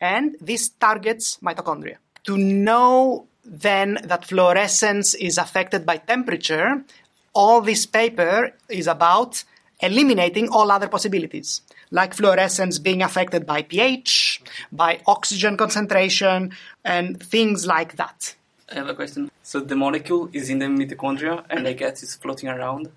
And 0.00 0.36
this 0.40 0.68
targets 0.68 1.38
mitochondria. 1.42 1.96
To 2.24 2.36
know 2.36 3.26
then 3.44 3.98
that 4.04 4.26
fluorescence 4.26 5.14
is 5.14 5.38
affected 5.38 5.86
by 5.86 5.96
temperature, 5.96 6.84
all 7.32 7.60
this 7.60 7.86
paper 7.86 8.52
is 8.68 8.86
about 8.86 9.44
eliminating 9.80 10.48
all 10.48 10.70
other 10.70 10.88
possibilities, 10.88 11.62
like 11.90 12.14
fluorescence 12.14 12.78
being 12.78 13.02
affected 13.02 13.46
by 13.46 13.62
pH, 13.62 14.42
by 14.72 15.00
oxygen 15.06 15.56
concentration, 15.56 16.52
and 16.84 17.22
things 17.22 17.66
like 17.66 17.96
that. 17.96 18.34
I 18.70 18.74
have 18.74 18.88
a 18.88 18.94
question. 18.94 19.30
So 19.42 19.60
the 19.60 19.76
molecule 19.76 20.28
is 20.32 20.50
in 20.50 20.58
the 20.58 20.66
mitochondria, 20.66 21.44
and 21.48 21.66
I 21.66 21.72
guess 21.72 22.02
it's 22.02 22.16
floating 22.16 22.48
around. 22.48 22.90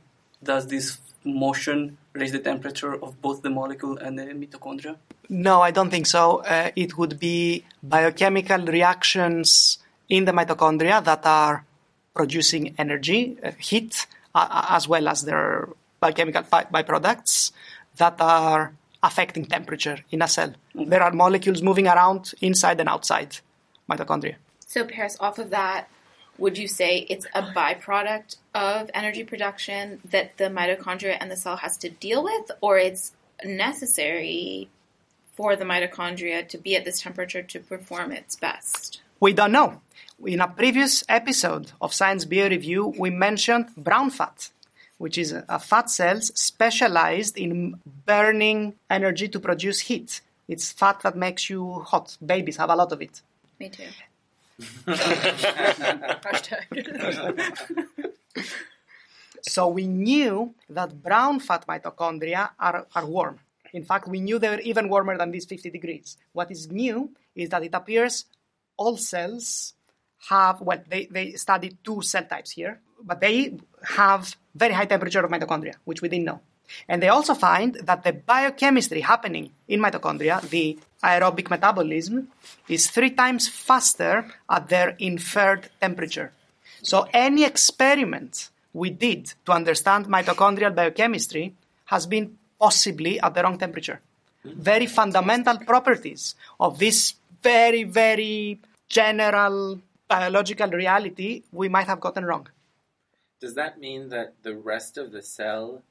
Does 0.44 0.68
this 0.68 0.98
motion 1.24 1.98
raise 2.14 2.32
the 2.32 2.40
temperature 2.40 2.94
of 2.94 3.22
both 3.22 3.42
the 3.42 3.50
molecule 3.50 3.98
and 3.98 4.18
the 4.18 4.24
mitochondria? 4.24 4.98
No, 5.30 5.62
I 5.62 5.72
don't 5.72 5.90
think 5.90 6.08
so. 6.08 6.44
Uh, 6.44 6.72
it 6.76 6.98
would 6.98 7.20
be 7.20 7.64
biochemical 7.82 8.66
reactions 8.66 9.78
in 10.10 10.26
the 10.26 10.34
mitochondria 10.34 11.02
that 11.04 11.26
are 11.26 11.64
producing 12.14 12.76
energy, 12.78 13.38
uh, 13.42 13.52
heat, 13.58 14.08
uh, 14.36 14.66
as 14.70 14.88
well 14.88 15.08
as 15.08 15.22
their 15.22 15.70
biochemical 16.02 16.44
by- 16.50 16.66
byproducts. 16.66 17.52
that 17.98 18.20
are 18.20 18.74
affecting 19.04 19.46
temperature 19.46 20.00
in 20.12 20.22
a 20.22 20.28
cell. 20.28 20.50
Mm-hmm. 20.50 20.90
There 20.90 21.04
are 21.04 21.12
molecules 21.12 21.62
moving 21.62 21.88
around 21.88 22.34
inside 22.42 22.80
and 22.80 22.90
outside 22.90 23.38
mitochondria. 23.90 24.36
So, 24.66 24.86
Paris, 24.86 25.18
off 25.20 25.38
of 25.38 25.50
that, 25.50 25.90
would 26.38 26.58
you 26.58 26.68
say 26.68 27.06
it's 27.10 27.28
a 27.36 27.42
byproduct 27.42 28.38
of 28.56 28.90
energy 28.94 29.24
production 29.24 30.00
that 30.06 30.38
the 30.38 30.46
mitochondria 30.46 31.18
and 31.20 31.30
the 31.30 31.36
cell 31.36 31.58
has 31.58 31.78
to 31.78 31.90
deal 31.90 32.24
with, 32.24 32.52
or 32.62 32.78
it's 32.78 33.12
necessary 33.44 34.70
for 35.36 35.56
the 35.56 35.66
mitochondria 35.66 36.48
to 36.48 36.58
be 36.58 36.76
at 36.76 36.86
this 36.86 37.02
temperature 37.02 37.44
to 37.44 37.60
perform 37.60 38.12
its 38.12 38.36
best? 38.36 39.02
We 39.20 39.34
don't 39.34 39.52
know. 39.52 39.82
In 40.26 40.40
a 40.40 40.48
previous 40.48 41.04
episode 41.10 41.72
of 41.82 41.94
Science 41.94 42.26
Beer 42.26 42.50
Review, 42.50 42.94
we 42.98 43.10
mentioned 43.10 43.68
brown 43.76 44.10
fat, 44.12 44.50
which 45.02 45.18
is 45.18 45.34
a 45.34 45.60
fat 45.60 45.90
cells 45.90 46.32
specialized 46.40 47.38
in 47.38 47.80
burning 48.06 48.76
energy 48.90 49.28
to 49.28 49.40
produce 49.40 49.80
heat. 49.80 50.22
It's 50.48 50.72
fat 50.72 51.02
that 51.02 51.16
makes 51.16 51.50
you 51.50 51.80
hot. 51.80 52.18
Babies 52.24 52.58
have 52.58 52.70
a 52.70 52.76
lot 52.76 52.92
of 52.92 53.02
it. 53.02 53.22
Me 53.60 53.70
too. 53.70 53.88
So 59.44 59.68
we 59.68 59.88
knew 59.88 60.54
that 60.70 61.02
brown 61.02 61.40
fat 61.40 61.66
mitochondria 61.68 62.52
are, 62.60 62.86
are 62.96 63.06
warm. 63.06 63.40
In 63.74 63.84
fact, 63.84 64.08
we 64.08 64.20
knew 64.20 64.38
they 64.38 64.50
were 64.50 64.60
even 64.60 64.88
warmer 64.88 65.18
than 65.18 65.32
these 65.32 65.46
50 65.46 65.72
degrees. 65.72 66.18
What 66.32 66.52
is 66.52 66.70
new 66.70 67.10
is 67.36 67.50
that 67.50 67.64
it 67.64 67.74
appears 67.74 68.26
all 68.78 68.98
cells 68.98 69.74
have, 70.30 70.62
well, 70.62 70.82
they, 70.88 71.08
they 71.08 71.32
studied 71.34 71.80
two 71.84 72.04
cell 72.04 72.26
types 72.26 72.52
here, 72.52 72.80
but 73.04 73.20
they 73.20 73.58
have 73.84 74.36
very 74.56 74.74
high 74.74 74.86
temperature 74.86 75.24
of 75.24 75.32
mitochondria, 75.32 75.76
which 75.86 76.02
we 76.02 76.10
didn't 76.10 76.26
know. 76.26 76.42
And 76.88 77.02
they 77.02 77.10
also 77.10 77.34
find 77.34 77.76
that 77.84 78.04
the 78.04 78.14
biochemistry 78.14 79.02
happening 79.02 79.52
in 79.68 79.82
mitochondria, 79.82 80.42
the 80.42 80.80
aerobic 81.04 81.50
metabolism, 81.50 82.30
is 82.70 82.90
three 82.90 83.12
times 83.12 83.48
faster 83.48 84.26
at 84.50 84.70
their 84.70 84.96
inferred 85.00 85.70
temperature. 85.80 86.32
So 86.84 87.08
any 87.14 87.44
experiment 87.44 88.50
we 88.74 88.90
did 88.90 89.34
to 89.46 89.52
understand 89.52 90.08
mitochondrial 90.08 90.74
biochemistry 90.74 91.54
has 91.86 92.06
been 92.06 92.38
possibly 92.60 93.20
at 93.20 93.34
the 93.34 93.44
wrong 93.44 93.58
temperature. 93.58 94.00
Very 94.44 94.88
fundamental 94.88 95.58
properties 95.60 96.36
of 96.60 96.80
this 96.80 97.16
very, 97.44 97.84
very 97.84 98.60
general 98.88 99.80
biological 100.08 100.70
reality 100.70 101.44
we 101.52 101.70
might 101.70 101.88
have 101.88 102.00
gotten 102.00 102.26
wrong. 102.26 102.48
Does 103.42 103.56
that 103.56 103.80
mean 103.80 104.10
that 104.10 104.36
the 104.44 104.56
rest 104.56 105.00
of 105.00 105.12
the 105.12 105.24
cell 105.24 105.82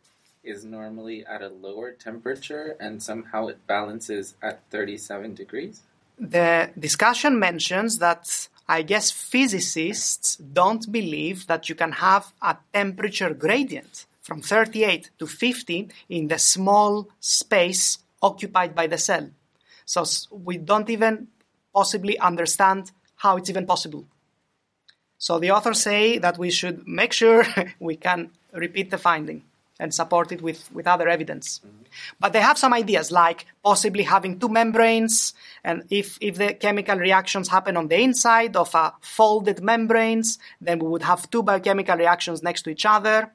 is 0.44 0.64
normally 0.64 1.26
at 1.26 1.42
a 1.42 1.48
lower 1.48 1.90
temperature 1.90 2.76
and 2.78 3.02
somehow 3.02 3.48
it 3.48 3.66
balances 3.66 4.36
at 4.40 4.62
37 4.70 5.34
degrees? 5.34 5.82
The 6.16 6.70
discussion 6.78 7.40
mentions 7.40 7.98
that 7.98 8.48
I 8.68 8.82
guess 8.82 9.10
physicists 9.10 10.36
don't 10.36 10.92
believe 10.92 11.48
that 11.48 11.68
you 11.68 11.74
can 11.74 11.90
have 11.92 12.32
a 12.40 12.56
temperature 12.72 13.34
gradient 13.34 14.06
from 14.22 14.42
38 14.42 15.10
to 15.18 15.26
50 15.26 15.88
in 16.08 16.28
the 16.28 16.38
small 16.38 17.08
space 17.18 17.98
occupied 18.22 18.76
by 18.76 18.86
the 18.86 18.98
cell. 18.98 19.28
So 19.84 20.04
we 20.30 20.56
don't 20.56 20.88
even 20.88 21.26
possibly 21.74 22.16
understand 22.20 22.92
how 23.16 23.38
it's 23.38 23.50
even 23.50 23.66
possible. 23.66 24.04
So 25.20 25.38
the 25.38 25.52
authors 25.52 25.80
say 25.82 26.16
that 26.18 26.38
we 26.38 26.50
should 26.50 26.88
make 26.88 27.12
sure 27.12 27.44
we 27.78 27.94
can 27.96 28.30
repeat 28.52 28.90
the 28.90 28.96
finding 28.98 29.42
and 29.78 29.94
support 29.94 30.32
it 30.32 30.40
with, 30.42 30.72
with 30.72 30.86
other 30.86 31.08
evidence. 31.08 31.60
Mm-hmm. 31.60 31.76
But 32.18 32.32
they 32.32 32.40
have 32.40 32.56
some 32.56 32.72
ideas, 32.72 33.12
like 33.12 33.44
possibly 33.62 34.04
having 34.04 34.38
two 34.38 34.48
membranes, 34.48 35.34
and 35.62 35.84
if, 35.90 36.16
if 36.22 36.36
the 36.38 36.54
chemical 36.54 36.96
reactions 36.96 37.48
happen 37.48 37.76
on 37.76 37.88
the 37.88 38.00
inside 38.00 38.56
of 38.56 38.74
a 38.74 38.94
folded 39.00 39.62
membranes, 39.62 40.38
then 40.60 40.78
we 40.78 40.88
would 40.88 41.02
have 41.02 41.30
two 41.30 41.42
biochemical 41.42 41.96
reactions 41.96 42.42
next 42.42 42.62
to 42.62 42.70
each 42.70 42.86
other, 42.86 43.30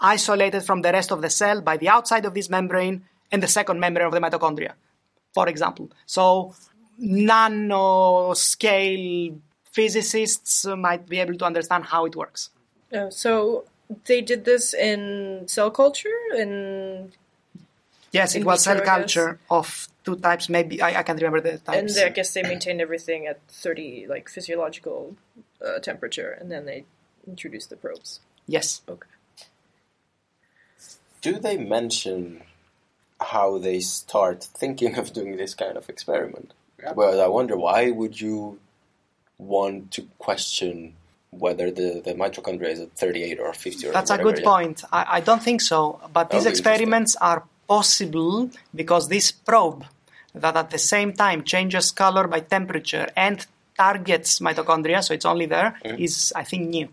isolated 0.00 0.62
from 0.62 0.82
the 0.82 0.90
rest 0.92 1.12
of 1.12 1.22
the 1.22 1.30
cell 1.30 1.60
by 1.60 1.76
the 1.76 1.88
outside 1.88 2.24
of 2.24 2.34
this 2.34 2.50
membrane 2.50 3.04
and 3.30 3.40
the 3.42 3.48
second 3.48 3.78
membrane 3.78 4.06
of 4.06 4.12
the 4.12 4.20
mitochondria, 4.20 4.72
for 5.32 5.48
example. 5.48 5.88
So 6.06 6.52
nanoscale 7.00 8.34
physicists 9.78 10.66
might 10.86 11.08
be 11.08 11.18
able 11.20 11.36
to 11.42 11.44
understand 11.44 11.84
how 11.84 12.04
it 12.04 12.16
works. 12.16 12.50
Uh, 12.92 13.10
so 13.10 13.64
they 14.06 14.20
did 14.20 14.44
this 14.44 14.74
in 14.74 15.44
cell 15.46 15.70
culture 15.70 16.20
and 16.36 17.16
Yes, 18.10 18.34
it 18.34 18.44
was 18.44 18.64
cell 18.64 18.74
vitro, 18.74 18.82
I 18.82 18.86
guess. 18.86 19.14
culture 19.14 19.38
of 19.50 19.88
two 20.04 20.16
types. 20.16 20.48
Maybe 20.48 20.80
I, 20.82 21.00
I 21.00 21.02
can't 21.02 21.20
remember 21.20 21.40
the 21.40 21.58
types 21.58 21.78
and 21.78 21.88
types. 21.88 22.02
I 22.02 22.08
guess 22.08 22.32
they 22.34 22.42
maintained 22.42 22.80
everything 22.80 23.26
at 23.26 23.38
30 23.48 24.06
like 24.08 24.28
physiological 24.28 25.14
uh, 25.64 25.78
temperature 25.78 26.30
and 26.40 26.50
then 26.50 26.64
they 26.64 26.84
introduced 27.26 27.68
the 27.70 27.76
probes. 27.76 28.20
yes. 28.46 28.82
Okay. 28.88 29.12
Do 31.20 31.32
they 31.46 31.56
mention 31.58 32.42
how 33.20 33.58
they 33.58 33.80
start 33.80 34.42
thinking 34.62 34.96
of 35.00 35.12
doing 35.12 35.36
this 35.36 35.54
kind 35.54 35.76
of 35.76 35.88
experiment? 35.88 36.54
Well, 36.94 37.20
I 37.20 37.26
wonder 37.26 37.56
why 37.56 37.90
would 37.90 38.20
you 38.20 38.60
want 39.38 39.92
to 39.92 40.02
question 40.18 40.94
whether 41.30 41.70
the, 41.70 42.02
the 42.04 42.14
mitochondria 42.14 42.70
is 42.70 42.80
at 42.80 42.92
38 42.92 43.38
or 43.40 43.52
50 43.52 43.88
or 43.88 43.92
That's 43.92 44.10
a 44.10 44.18
good 44.18 44.38
yeah? 44.38 44.44
point. 44.44 44.84
I, 44.90 45.06
I 45.08 45.20
don't 45.20 45.42
think 45.42 45.60
so. 45.60 46.00
But 46.12 46.30
these 46.30 46.44
That'll 46.44 46.52
experiments 46.52 47.16
are 47.16 47.44
possible 47.66 48.50
because 48.74 49.08
this 49.08 49.30
probe 49.30 49.84
that 50.34 50.56
at 50.56 50.70
the 50.70 50.78
same 50.78 51.12
time 51.12 51.44
changes 51.44 51.90
color 51.90 52.26
by 52.26 52.40
temperature 52.40 53.08
and 53.16 53.46
targets 53.76 54.40
mitochondria, 54.40 55.04
so 55.04 55.14
it's 55.14 55.24
only 55.24 55.46
there, 55.46 55.76
mm-hmm. 55.84 56.02
is 56.02 56.32
I 56.34 56.44
think 56.44 56.68
new. 56.68 56.88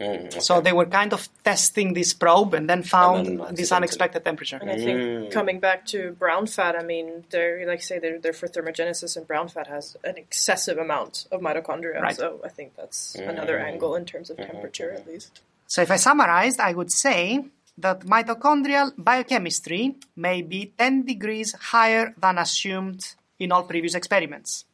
Mm, 0.00 0.26
okay. 0.26 0.40
So 0.40 0.60
they 0.62 0.72
were 0.72 0.86
kind 0.86 1.12
of 1.12 1.28
testing 1.44 1.92
this 1.92 2.14
probe 2.14 2.54
and 2.54 2.68
then 2.68 2.82
found 2.82 3.26
then 3.26 3.54
this 3.54 3.70
unexpected 3.70 4.24
temperature. 4.24 4.56
And 4.56 4.70
I 4.70 4.76
think 4.76 4.98
mm. 4.98 5.30
coming 5.30 5.60
back 5.60 5.84
to 5.86 6.12
brown 6.12 6.46
fat, 6.46 6.74
I 6.74 6.82
mean, 6.82 7.24
they're 7.30 7.66
like 7.66 7.80
I 7.80 7.82
say 7.82 7.98
they're, 7.98 8.18
they're 8.18 8.32
for 8.32 8.48
thermogenesis, 8.48 9.16
and 9.16 9.26
brown 9.26 9.48
fat 9.48 9.66
has 9.66 9.96
an 10.02 10.16
excessive 10.16 10.78
amount 10.78 11.26
of 11.30 11.42
mitochondria. 11.42 12.00
Right. 12.00 12.16
So 12.16 12.40
I 12.42 12.48
think 12.48 12.76
that's 12.76 13.16
mm. 13.16 13.28
another 13.28 13.58
angle 13.58 13.94
in 13.94 14.06
terms 14.06 14.30
of 14.30 14.38
mm-hmm. 14.38 14.50
temperature, 14.50 14.90
at 14.90 15.06
least. 15.06 15.40
So 15.66 15.82
if 15.82 15.90
I 15.90 15.96
summarized, 15.96 16.60
I 16.60 16.72
would 16.72 16.90
say 16.90 17.44
that 17.78 18.00
mitochondrial 18.00 18.92
biochemistry 18.96 19.96
may 20.16 20.42
be 20.42 20.72
10 20.78 21.04
degrees 21.04 21.52
higher 21.52 22.14
than 22.18 22.38
assumed 22.38 23.14
in 23.38 23.52
all 23.52 23.64
previous 23.64 23.94
experiments. 23.94 24.64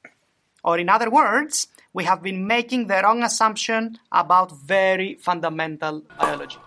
Or 0.64 0.78
in 0.78 0.88
other 0.88 1.10
words, 1.10 1.68
we 1.96 2.04
have 2.04 2.22
been 2.22 2.46
making 2.46 2.88
the 2.88 3.00
wrong 3.02 3.22
assumption 3.22 3.98
about 4.12 4.52
very 4.52 5.14
fundamental 5.14 6.02
biology. 6.18 6.58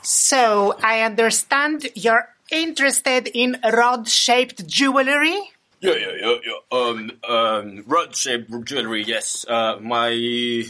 So, 0.00 0.76
I 0.80 1.00
understand 1.00 1.88
you're 1.96 2.28
interested 2.52 3.28
in 3.34 3.58
rod 3.64 4.08
shaped 4.08 4.64
jewelry? 4.68 5.38
Yeah, 5.80 5.94
yeah, 5.94 6.14
yeah, 6.20 6.36
yeah. 6.46 6.78
Um, 6.78 7.10
um, 7.28 7.84
rod-shaped 7.86 8.50
jewelry. 8.64 9.04
Yes. 9.04 9.44
Uh, 9.46 9.78
my, 9.80 10.08
you 10.08 10.64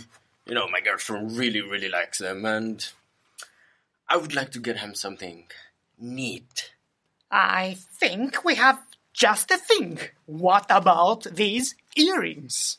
know, 0.49 0.69
my 0.69 0.81
girlfriend 0.81 1.37
really, 1.37 1.61
really 1.61 1.89
likes 1.89 2.19
them, 2.19 2.45
and 2.45 2.87
I 4.09 4.17
would 4.17 4.35
like 4.35 4.51
to 4.53 4.61
get 4.61 4.79
him 4.79 4.95
something 4.95 5.45
neat. 5.99 6.73
I 7.31 7.77
think 8.01 8.45
we 8.45 8.55
have 8.57 8.79
just 9.19 9.49
the 9.49 9.59
thing. 9.59 9.99
What 10.27 10.67
about 10.71 11.25
these 11.25 11.75
earrings? 11.97 12.79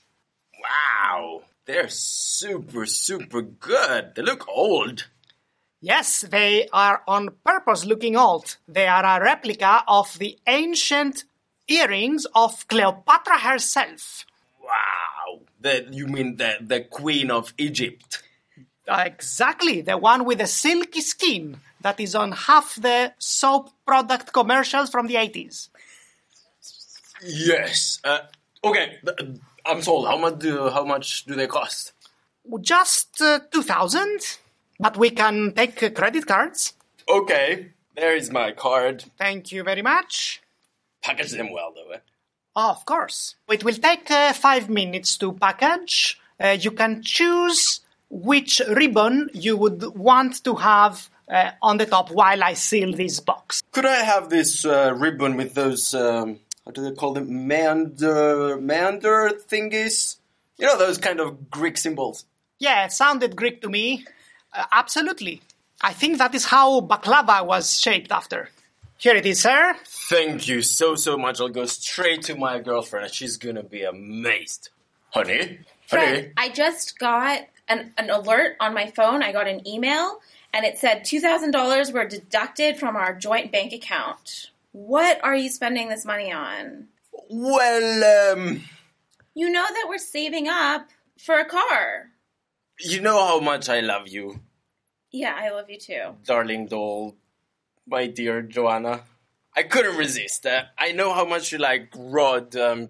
Wow, 0.63 1.41
they're 1.65 1.89
super, 1.89 2.85
super 2.85 3.41
good. 3.41 4.15
They 4.15 4.21
look 4.21 4.47
old. 4.47 5.07
Yes, 5.81 6.21
they 6.21 6.67
are 6.71 7.03
on 7.07 7.35
purpose 7.45 7.85
looking 7.85 8.15
old. 8.15 8.57
They 8.67 8.87
are 8.87 9.05
a 9.05 9.21
replica 9.21 9.83
of 9.87 10.17
the 10.17 10.37
ancient 10.47 11.25
earrings 11.67 12.25
of 12.33 12.67
Cleopatra 12.67 13.39
herself. 13.39 14.25
Wow. 14.63 15.41
The, 15.59 15.87
you 15.91 16.07
mean 16.07 16.37
the 16.37 16.57
the 16.61 16.81
Queen 16.81 17.31
of 17.31 17.53
Egypt? 17.57 18.23
Exactly, 18.87 19.81
the 19.81 19.97
one 19.97 20.25
with 20.25 20.39
the 20.39 20.47
silky 20.47 21.01
skin 21.01 21.59
that 21.81 21.99
is 21.99 22.15
on 22.15 22.31
half 22.31 22.75
the 22.75 23.13
soap 23.19 23.69
product 23.85 24.33
commercials 24.33 24.89
from 24.89 25.07
the 25.07 25.15
80s. 25.15 25.69
Yes. 27.23 27.99
Uh, 28.03 28.19
okay, 28.63 28.97
I'm 29.65 29.81
sold. 29.81 30.07
How 30.07 30.17
much 30.17 30.39
do 30.39 30.69
how 30.69 30.83
much 30.83 31.25
do 31.25 31.35
they 31.35 31.47
cost? 31.47 31.93
Just 32.61 33.21
uh, 33.21 33.39
2000, 33.51 34.39
but 34.79 34.97
we 34.97 35.11
can 35.11 35.53
take 35.53 35.83
uh, 35.83 35.89
credit 35.89 36.25
cards. 36.25 36.73
Okay, 37.07 37.69
there 37.95 38.15
is 38.15 38.31
my 38.31 38.51
card. 38.51 39.03
Thank 39.17 39.51
you 39.51 39.63
very 39.63 39.81
much. 39.81 40.41
Package 41.01 41.31
them 41.31 41.51
well, 41.51 41.73
though. 41.75 41.91
Eh? 41.91 41.99
Of 42.55 42.85
course. 42.85 43.35
It 43.49 43.63
will 43.63 43.75
take 43.75 44.09
uh, 44.11 44.33
five 44.33 44.69
minutes 44.69 45.17
to 45.17 45.33
package. 45.33 46.19
Uh, 46.39 46.57
you 46.59 46.71
can 46.71 47.03
choose 47.03 47.81
which 48.09 48.61
ribbon 48.67 49.29
you 49.33 49.55
would 49.57 49.83
want 49.95 50.43
to 50.43 50.55
have 50.55 51.09
uh, 51.29 51.51
on 51.61 51.77
the 51.77 51.85
top 51.85 52.09
while 52.11 52.43
I 52.43 52.53
seal 52.53 52.93
this 52.93 53.19
box. 53.19 53.61
Could 53.71 53.85
I 53.85 54.03
have 54.03 54.29
this 54.29 54.65
uh, 54.65 54.93
ribbon 54.95 55.37
with 55.37 55.53
those, 55.53 55.93
um, 55.93 56.39
how 56.69 56.73
do 56.73 56.83
they 56.83 56.95
call 56.95 57.13
them? 57.13 57.47
Meander, 57.47 58.61
meander 58.61 59.31
thingies? 59.49 60.17
You 60.59 60.67
know, 60.67 60.77
those 60.77 60.99
kind 60.99 61.19
of 61.19 61.49
Greek 61.49 61.77
symbols. 61.77 62.25
Yeah, 62.59 62.85
it 62.85 62.91
sounded 62.91 63.35
Greek 63.35 63.63
to 63.63 63.69
me. 63.69 64.05
Uh, 64.53 64.65
absolutely. 64.71 65.41
I 65.81 65.93
think 65.93 66.19
that 66.19 66.35
is 66.35 66.45
how 66.45 66.81
baklava 66.81 67.43
was 67.43 67.79
shaped 67.79 68.11
after. 68.11 68.49
Here 68.99 69.15
it 69.15 69.25
is, 69.25 69.41
sir. 69.41 69.75
Thank 69.83 70.47
you 70.47 70.61
so, 70.61 70.93
so 70.93 71.17
much. 71.17 71.41
I'll 71.41 71.49
go 71.49 71.65
straight 71.65 72.21
to 72.23 72.35
my 72.35 72.59
girlfriend 72.59 73.05
and 73.05 73.13
she's 73.13 73.37
gonna 73.37 73.63
be 73.63 73.83
amazed. 73.83 74.69
Honey? 75.09 75.37
Honey? 75.39 75.61
Fred, 75.87 76.33
I 76.37 76.49
just 76.49 76.99
got 76.99 77.47
an, 77.67 77.93
an 77.97 78.11
alert 78.11 78.57
on 78.59 78.75
my 78.75 78.91
phone. 78.91 79.23
I 79.23 79.31
got 79.31 79.47
an 79.47 79.67
email 79.67 80.19
and 80.53 80.65
it 80.65 80.77
said 80.77 81.01
$2,000 81.03 81.93
were 81.93 82.05
deducted 82.05 82.77
from 82.77 82.95
our 82.95 83.15
joint 83.15 83.51
bank 83.51 83.73
account. 83.73 84.51
What 84.87 85.19
are 85.25 85.35
you 85.35 85.49
spending 85.49 85.89
this 85.89 86.05
money 86.05 86.31
on? 86.31 86.87
Well, 87.29 88.31
um, 88.33 88.61
You 89.35 89.49
know 89.49 89.65
that 89.67 89.85
we're 89.89 89.97
saving 89.97 90.47
up 90.47 90.87
for 91.17 91.37
a 91.37 91.43
car. 91.45 92.11
you 92.79 93.01
know 93.01 93.19
how 93.27 93.41
much 93.41 93.67
I 93.67 93.81
love 93.81 94.07
you, 94.07 94.39
Yeah, 95.11 95.35
I 95.37 95.49
love 95.49 95.69
you 95.69 95.77
too. 95.77 96.15
darling 96.23 96.67
doll, 96.67 97.17
my 97.85 98.07
dear 98.07 98.41
Joanna. 98.41 99.03
I 99.53 99.63
couldn't 99.63 99.97
resist. 99.97 100.45
Uh, 100.45 100.63
I 100.77 100.93
know 100.93 101.13
how 101.13 101.25
much 101.25 101.51
you 101.51 101.57
like 101.57 101.91
rod 101.97 102.55
um, 102.55 102.87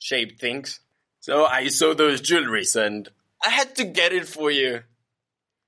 shaped 0.00 0.40
things. 0.40 0.80
So 1.20 1.44
I 1.44 1.68
saw 1.68 1.94
those 1.94 2.20
jewelries 2.20 2.74
and 2.74 3.08
I 3.44 3.50
had 3.50 3.76
to 3.76 3.84
get 3.84 4.12
it 4.12 4.26
for 4.26 4.50
you. 4.50 4.82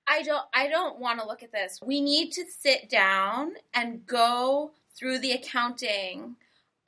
I 0.09 0.23
don't 0.23 0.43
I 0.53 0.67
don't 0.69 0.99
want 0.99 1.21
to 1.21 1.27
look 1.27 1.43
at 1.45 1.53
this. 1.53 1.79
We 1.81 2.01
need 2.01 2.33
to 2.33 2.45
sit 2.61 2.91
down 2.91 3.53
and 3.73 4.05
go 4.05 4.73
through 4.99 5.19
the 5.19 5.33
accounting 5.33 6.37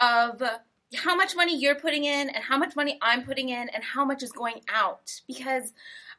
of 0.01 0.43
how 0.95 1.15
much 1.15 1.37
money 1.37 1.57
you're 1.57 1.75
putting 1.75 2.05
in 2.05 2.29
and 2.29 2.45
how 2.45 2.59
much 2.59 2.75
money 2.75 2.99
I'm 3.01 3.25
putting 3.25 3.49
in 3.49 3.69
and 3.69 3.85
how 3.85 4.05
much 4.05 4.23
is 4.23 4.33
going 4.33 4.63
out 4.73 5.21
because 5.27 5.73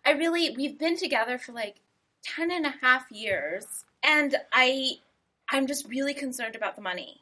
I 0.05 0.11
really 0.11 0.55
we've 0.55 0.79
been 0.79 0.97
together 0.97 1.37
for 1.37 1.51
like 1.51 1.77
10 2.23 2.51
and 2.51 2.65
a 2.65 2.73
half 2.81 3.11
years 3.11 3.65
and 4.03 4.35
I 4.53 4.99
I'm 5.49 5.67
just 5.67 5.87
really 5.87 6.13
concerned 6.13 6.55
about 6.55 6.77
the 6.77 6.81
money. 6.81 7.21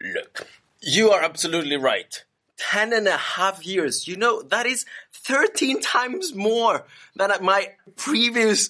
Look, 0.00 0.46
you 0.80 1.10
are 1.10 1.22
absolutely 1.22 1.76
right. 1.76 2.24
Ten 2.58 2.92
and 2.92 3.08
a 3.08 3.16
half 3.16 3.64
years. 3.66 4.06
You 4.06 4.16
know, 4.16 4.42
that 4.42 4.66
is 4.66 4.84
13 5.12 5.80
times 5.80 6.34
more 6.34 6.84
than 7.16 7.32
my 7.40 7.72
previous 7.96 8.68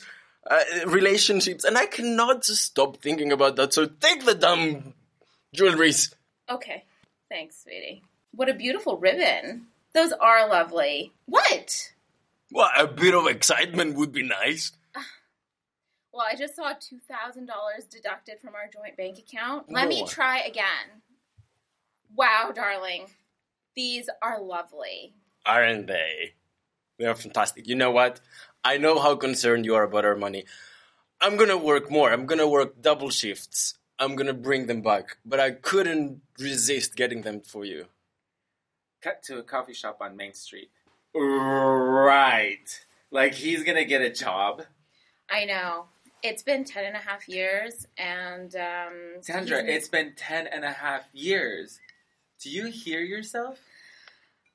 uh, 0.51 0.61
relationships. 0.87 1.65
And 1.65 1.77
I 1.79 1.87
cannot 1.87 2.43
just 2.45 2.65
stop 2.65 2.99
thinking 2.99 3.33
about 3.33 3.57
that. 3.57 3.73
So 3.73 3.87
take 3.87 4.25
the 4.25 4.35
dumb 4.35 4.95
jewelries. 5.57 6.15
Okay. 6.51 6.85
Thanks, 7.29 7.63
sweetie. 7.63 8.03
What 8.33 8.49
a 8.49 8.55
beautiful 8.55 8.99
ribbon. 8.99 9.67
Those 9.95 10.13
are 10.13 10.49
lovely. 10.49 11.13
What? 11.27 11.93
Well, 12.51 12.71
a 12.79 12.87
bit 12.87 13.15
of 13.15 13.27
excitement 13.27 13.97
would 13.97 14.13
be 14.13 14.23
nice. 14.23 14.73
Well, 16.15 16.27
I 16.31 16.37
just 16.37 16.55
saw 16.57 16.75
two 16.79 16.99
thousand 16.99 17.47
dollars 17.47 17.87
deducted 17.91 18.39
from 18.39 18.55
our 18.55 18.69
joint 18.71 18.99
bank 18.99 19.19
account. 19.19 19.73
Let 19.73 19.89
me 19.89 20.07
try 20.07 20.41
again. 20.41 21.01
Wow, 22.15 22.53
darling, 22.55 23.07
these 23.75 24.11
are 24.21 24.39
lovely. 24.39 25.15
Aren't 25.47 25.87
they? 25.87 26.35
They're 26.99 27.15
fantastic. 27.15 27.67
You 27.67 27.77
know 27.77 27.91
what? 27.93 28.21
I 28.65 28.77
know 28.79 28.99
how 29.01 29.17
concerned 29.17 29.65
you 29.65 29.75
are 29.75 29.83
about 29.85 30.05
our 30.05 30.17
money. 30.17 30.45
I'm 31.21 31.37
gonna 31.37 31.57
work 31.57 31.91
more. 31.91 32.13
I'm 32.13 32.27
gonna 32.27 32.49
work 32.49 32.81
double 32.81 33.11
shifts. 33.11 33.75
I'm 33.99 34.17
gonna 34.17 34.33
bring 34.35 34.67
them 34.67 34.83
back. 34.83 35.17
But 35.25 35.41
I 35.41 35.51
couldn't 35.53 36.23
resist 36.39 36.97
getting 36.97 37.23
them 37.23 37.41
for 37.41 37.65
you. 37.65 37.87
Cut 39.01 39.23
to 39.25 39.39
a 39.39 39.43
coffee 39.43 39.75
shop 39.75 39.99
on 40.01 40.17
Main 40.17 40.35
Street. 40.35 40.71
Right. 41.15 42.85
Like 43.11 43.35
he's 43.35 43.63
gonna 43.65 43.85
get 43.85 44.01
a 44.03 44.11
job. 44.11 44.63
I 45.31 45.45
know 45.45 45.87
it's 46.23 46.43
been 46.43 46.65
ten 46.65 46.85
and 46.85 46.97
a 46.97 47.01
half 47.01 47.29
years, 47.29 47.87
and 47.99 48.55
um, 48.55 48.93
Sandra, 49.23 49.63
he's- 49.63 49.77
it's 49.77 49.89
been 49.89 50.13
ten 50.17 50.47
and 50.47 50.65
a 50.65 50.73
half 50.73 51.03
years. 51.13 51.81
Do 52.41 52.51
you 52.51 52.67
hear 52.67 53.01
yourself? 53.01 53.59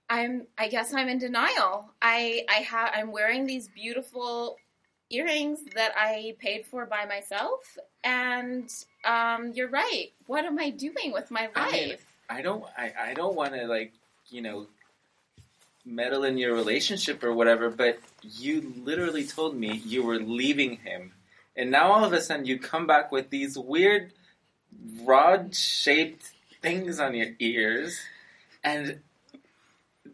I'm. 0.09 0.47
I 0.57 0.67
guess 0.67 0.93
I'm 0.93 1.09
in 1.09 1.19
denial. 1.19 1.91
I 2.01 2.45
I 2.49 2.61
have. 2.61 2.91
I'm 2.95 3.11
wearing 3.11 3.45
these 3.45 3.67
beautiful 3.67 4.57
earrings 5.09 5.59
that 5.75 5.93
I 5.95 6.35
paid 6.39 6.65
for 6.65 6.85
by 6.85 7.05
myself, 7.05 7.77
and 8.03 8.69
um, 9.05 9.51
you're 9.53 9.69
right. 9.69 10.09
What 10.25 10.45
am 10.45 10.59
I 10.59 10.69
doing 10.69 11.11
with 11.11 11.31
my 11.31 11.49
I 11.55 11.71
mean, 11.71 11.89
life? 11.89 12.05
I 12.29 12.41
don't 12.41 12.63
I, 12.77 12.93
I 12.99 13.13
don't 13.13 13.35
want 13.35 13.53
to 13.53 13.67
like, 13.67 13.93
you 14.29 14.41
know, 14.41 14.67
meddle 15.85 16.23
in 16.23 16.37
your 16.37 16.53
relationship 16.53 17.23
or 17.23 17.33
whatever, 17.33 17.69
but 17.69 17.99
you 18.21 18.73
literally 18.83 19.25
told 19.25 19.55
me 19.55 19.81
you 19.85 20.03
were 20.03 20.19
leaving 20.19 20.77
him. 20.77 21.13
And 21.55 21.71
now 21.71 21.91
all 21.91 22.03
of 22.03 22.13
a 22.13 22.21
sudden 22.21 22.45
you 22.45 22.59
come 22.59 22.85
back 22.85 23.11
with 23.11 23.29
these 23.29 23.57
weird 23.57 24.11
rod 25.03 25.55
shaped 25.55 26.31
things 26.61 26.99
on 26.99 27.15
your 27.15 27.29
ears 27.39 27.99
and 28.63 28.99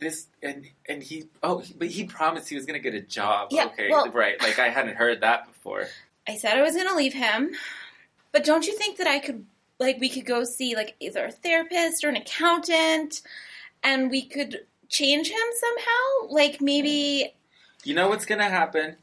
this 0.04 0.28
and 0.42 0.68
and 0.88 1.02
he 1.02 1.26
oh 1.42 1.64
but 1.78 1.88
he 1.88 2.04
promised 2.06 2.50
he 2.50 2.56
was 2.56 2.66
gonna 2.66 2.80
get 2.80 2.94
a 2.94 3.02
job. 3.02 3.50
Yeah, 3.52 3.66
okay, 3.66 3.90
well- 3.90 4.10
right. 4.12 4.40
Like 4.42 4.60
I 4.60 4.70
hadn't 4.70 4.96
heard 4.98 5.22
that 5.22 5.48
before. 5.48 5.88
I 6.28 6.38
said 6.38 6.58
I 6.58 6.62
was 6.62 6.76
to 6.76 6.96
leave 6.96 7.14
him, 7.14 7.52
but 8.32 8.44
don't 8.46 8.66
you 8.66 8.78
think 8.78 8.98
that 8.98 9.08
I 9.08 9.20
could, 9.20 9.46
like, 9.80 10.00
we 10.00 10.08
could 10.10 10.26
go 10.26 10.44
see, 10.46 10.74
like, 10.76 10.96
either 11.02 11.26
a 11.26 11.32
therapist 11.32 12.04
or 12.04 12.10
an 12.10 12.16
accountant, 12.16 13.22
and 13.84 14.10
we 14.10 14.22
could 14.24 14.66
change 14.88 15.30
him 15.30 15.48
somehow? 15.60 16.34
Like, 16.34 16.62
maybe, 16.62 17.34
You 17.84 17.94
know 17.94 18.08
what's 18.08 18.26
gonna 18.26 18.50
happen? 18.50 18.96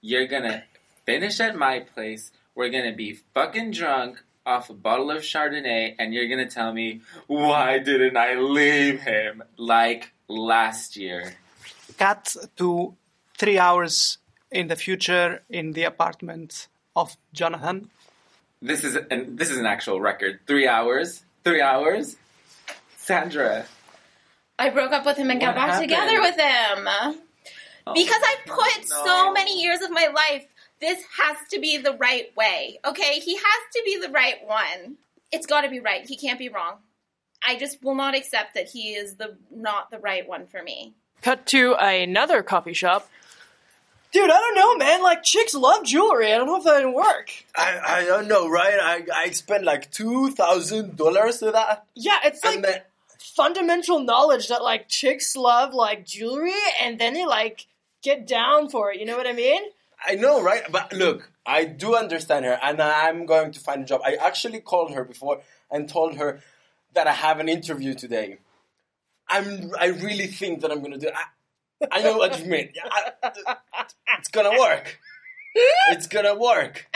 You're 0.00 0.26
gonna 0.26 0.64
finish 1.04 1.38
at 1.38 1.54
my 1.56 1.80
place. 1.80 2.32
We're 2.56 2.70
gonna 2.70 2.94
be 2.94 3.12
fucking 3.34 3.70
drunk 3.70 4.22
off 4.44 4.68
a 4.70 4.74
bottle 4.74 5.10
of 5.12 5.22
Chardonnay, 5.22 5.94
and 5.98 6.12
you're 6.12 6.28
gonna 6.28 6.50
tell 6.50 6.72
me, 6.72 7.00
why 7.28 7.78
didn't 7.78 8.16
I 8.16 8.34
leave 8.34 9.00
him 9.02 9.42
like 9.56 10.12
last 10.28 10.96
year? 10.96 11.34
Cut 11.98 12.34
to 12.56 12.94
three 13.38 13.58
hours 13.58 14.18
in 14.50 14.68
the 14.68 14.76
future 14.76 15.42
in 15.48 15.72
the 15.72 15.84
apartment 15.84 16.68
of 16.94 17.16
Jonathan. 17.32 17.90
This 18.62 18.84
is 18.84 18.96
an, 19.10 19.36
this 19.36 19.50
is 19.50 19.58
an 19.58 19.66
actual 19.66 20.00
record. 20.00 20.40
Three 20.46 20.66
hours. 20.66 21.22
Three 21.44 21.60
hours. 21.60 22.16
Sandra. 22.96 23.66
I 24.58 24.70
broke 24.70 24.92
up 24.92 25.04
with 25.04 25.16
him 25.16 25.30
and 25.30 25.40
got 25.40 25.48
What 25.48 25.56
back 25.56 25.70
happened? 25.72 25.90
together 25.90 26.20
with 26.20 26.36
him. 26.36 26.88
Oh, 27.86 27.94
because 27.94 28.20
I 28.22 28.36
put 28.46 28.90
no. 28.90 29.04
so 29.04 29.32
many 29.32 29.62
years 29.62 29.80
of 29.82 29.90
my 29.90 30.08
life, 30.12 30.44
this 30.80 31.02
has 31.18 31.36
to 31.52 31.60
be 31.60 31.76
the 31.76 31.92
right 31.92 32.34
way, 32.36 32.80
okay? 32.84 33.20
He 33.20 33.36
has 33.36 33.60
to 33.74 33.82
be 33.84 33.98
the 34.00 34.10
right 34.10 34.36
one. 34.44 34.96
It's 35.30 35.46
got 35.46 35.60
to 35.62 35.68
be 35.68 35.80
right. 35.80 36.04
He 36.06 36.16
can't 36.16 36.38
be 36.38 36.48
wrong. 36.48 36.78
I 37.46 37.56
just 37.56 37.82
will 37.82 37.94
not 37.94 38.14
accept 38.14 38.54
that 38.54 38.68
he 38.68 38.94
is 38.94 39.14
the 39.14 39.36
not 39.50 39.90
the 39.90 39.98
right 39.98 40.28
one 40.28 40.46
for 40.46 40.62
me. 40.62 40.94
Cut 41.22 41.46
to 41.46 41.74
another 41.78 42.42
coffee 42.42 42.72
shop. 42.72 43.08
Dude, 44.12 44.30
I 44.30 44.36
don't 44.36 44.54
know, 44.54 44.76
man. 44.76 45.02
Like, 45.02 45.22
chicks 45.22 45.54
love 45.54 45.84
jewelry. 45.84 46.32
I 46.32 46.38
don't 46.38 46.46
know 46.46 46.56
if 46.56 46.64
that 46.64 46.84
would 46.84 46.94
work. 46.94 47.32
I, 47.54 47.80
I 47.84 48.04
don't 48.04 48.28
know, 48.28 48.48
right? 48.48 48.78
I, 48.80 49.04
I 49.14 49.30
spent 49.30 49.64
like 49.64 49.90
$2,000 49.90 51.38
to 51.40 51.50
that. 51.52 51.86
Yeah, 51.94 52.18
it's 52.24 52.44
like 52.44 52.62
then, 52.62 52.80
fundamental 53.18 54.00
knowledge 54.00 54.48
that, 54.48 54.62
like, 54.62 54.88
chicks 54.88 55.36
love, 55.36 55.74
like, 55.74 56.06
jewelry, 56.06 56.52
and 56.80 56.98
then 56.98 57.14
they, 57.14 57.26
like, 57.26 57.66
get 58.02 58.26
down 58.26 58.70
for 58.70 58.92
it. 58.92 59.00
You 59.00 59.06
know 59.06 59.16
what 59.16 59.26
I 59.26 59.32
mean? 59.32 59.62
I 60.06 60.14
know, 60.14 60.42
right? 60.42 60.62
But 60.70 60.92
look, 60.92 61.30
I 61.44 61.64
do 61.64 61.96
understand 61.96 62.44
her, 62.44 62.58
and 62.62 62.80
I'm 62.80 63.26
going 63.26 63.52
to 63.52 63.60
find 63.60 63.82
a 63.82 63.86
job. 63.86 64.00
I 64.04 64.14
actually 64.14 64.60
called 64.60 64.92
her 64.92 65.04
before 65.04 65.40
and 65.70 65.88
told 65.88 66.16
her 66.16 66.40
that 66.94 67.06
I 67.06 67.12
have 67.12 67.38
an 67.40 67.48
interview 67.48 67.94
today. 67.94 68.38
I'm. 69.28 69.72
I 69.78 69.86
really 69.86 70.26
think 70.28 70.60
that 70.62 70.70
I'm 70.70 70.78
going 70.80 70.92
to 70.92 70.98
do. 70.98 71.08
it. 71.08 71.14
I, 71.14 71.98
I 71.98 72.02
know 72.02 72.16
what 72.16 72.38
you 72.40 72.46
mean. 72.46 72.70
I- 73.22 73.56
it's 74.18 74.28
gonna 74.28 74.58
work. 74.58 74.98
It's 75.90 76.06
gonna 76.06 76.34
work. 76.34 76.86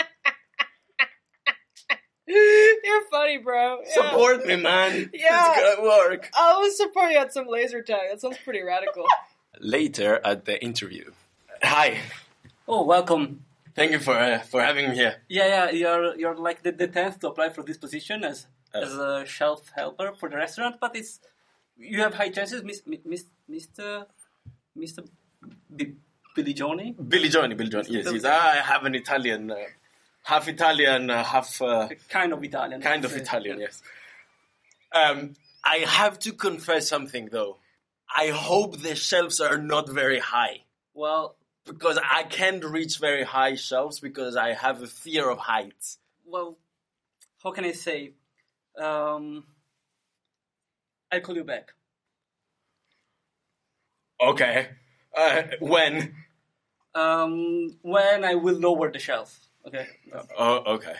You're 2.27 3.05
funny, 3.11 3.39
bro. 3.39 3.81
Yeah. 3.85 3.93
Support 3.95 4.47
me, 4.47 4.57
man. 4.57 5.11
Yeah. 5.13 5.53
It's 5.53 5.61
gonna 5.77 5.89
work. 5.89 6.31
I 6.35 6.59
was 6.59 6.77
supporting 6.77 7.17
you 7.17 7.19
at 7.19 7.33
some 7.33 7.47
laser 7.49 7.83
tag. 7.83 8.11
That 8.11 8.21
sounds 8.21 8.39
pretty 8.45 8.63
radical. 8.63 9.05
Later 9.59 10.21
at 10.25 10.45
the 10.45 10.63
interview. 10.63 11.11
Hi. 11.63 11.99
Oh, 12.69 12.85
welcome. 12.85 13.45
Thank 13.75 13.91
you 13.93 13.99
for 13.99 14.15
uh, 14.17 14.39
for 14.41 14.63
having 14.63 14.91
me 14.91 14.95
here. 14.95 15.17
Yeah, 15.29 15.47
yeah, 15.47 15.71
you're 15.71 16.17
you're 16.17 16.37
like 16.37 16.63
the, 16.63 16.73
the 16.73 16.87
tenth 16.87 17.19
to 17.21 17.29
apply 17.29 17.49
for 17.51 17.63
this 17.63 17.77
position 17.77 18.23
as 18.25 18.47
Oh. 18.75 18.81
as 18.83 18.95
a 18.95 19.27
shelf 19.27 19.71
helper 19.75 20.13
for 20.19 20.29
the 20.29 20.37
restaurant, 20.37 20.77
but 20.81 20.95
it's 20.97 21.21
you 21.77 22.01
have 22.03 22.15
high 22.15 22.29
chances, 22.31 22.63
Miss, 22.63 22.83
Miss 23.05 23.25
Mister 23.49 24.07
Mister 24.77 25.03
B, 25.75 25.95
Billy 26.37 26.53
Johnny? 26.55 26.95
Billy 27.09 27.29
Johnny, 27.29 27.55
Billy 27.55 27.71
Johnny. 27.71 27.89
Yes, 27.91 28.07
yes. 28.13 28.25
I 28.25 28.57
have 28.57 28.85
an 28.85 28.95
Italian, 28.95 29.51
uh, 29.51 29.57
half 30.23 30.47
Italian, 30.49 31.11
uh, 31.11 31.25
half 31.25 31.61
uh, 31.63 31.89
Kind 32.09 32.33
of 32.33 32.45
Italian. 32.45 32.81
kind 32.81 33.05
of. 33.05 33.17
Italian. 33.17 33.59
Yes. 33.61 33.83
Um, 34.93 35.35
I 35.65 35.79
have 35.79 36.19
to 36.21 36.33
confess 36.33 36.89
something 36.89 37.29
though. 37.33 37.59
I 38.15 38.29
hope 38.29 38.81
the 38.81 38.95
shelves 38.97 39.41
are 39.41 39.57
not 39.59 39.89
very 39.89 40.19
high 40.19 40.65
Well, 40.95 41.37
because 41.65 41.97
I 42.03 42.25
can't 42.25 42.65
reach 42.65 42.99
very 42.99 43.23
high 43.23 43.55
shelves 43.55 44.01
because 44.01 44.35
I 44.37 44.53
have 44.55 44.83
a 44.83 44.87
fear 44.89 45.31
of 45.31 45.39
heights. 45.39 45.99
well, 46.25 46.59
how 47.43 47.53
can 47.53 47.65
I 47.65 47.73
say? 47.73 48.13
Um, 48.79 49.45
I'll 51.11 51.21
call 51.21 51.37
you 51.37 51.45
back. 51.45 51.73
Okay. 54.21 54.69
Uh, 55.17 55.43
when? 55.61 56.15
Um, 56.95 57.77
when 57.83 58.25
I 58.25 58.35
will 58.35 58.57
lower 58.57 58.91
the 58.91 58.99
shelf. 58.99 59.39
Okay. 59.67 59.87
Oh, 60.39 60.75
okay. 60.75 60.95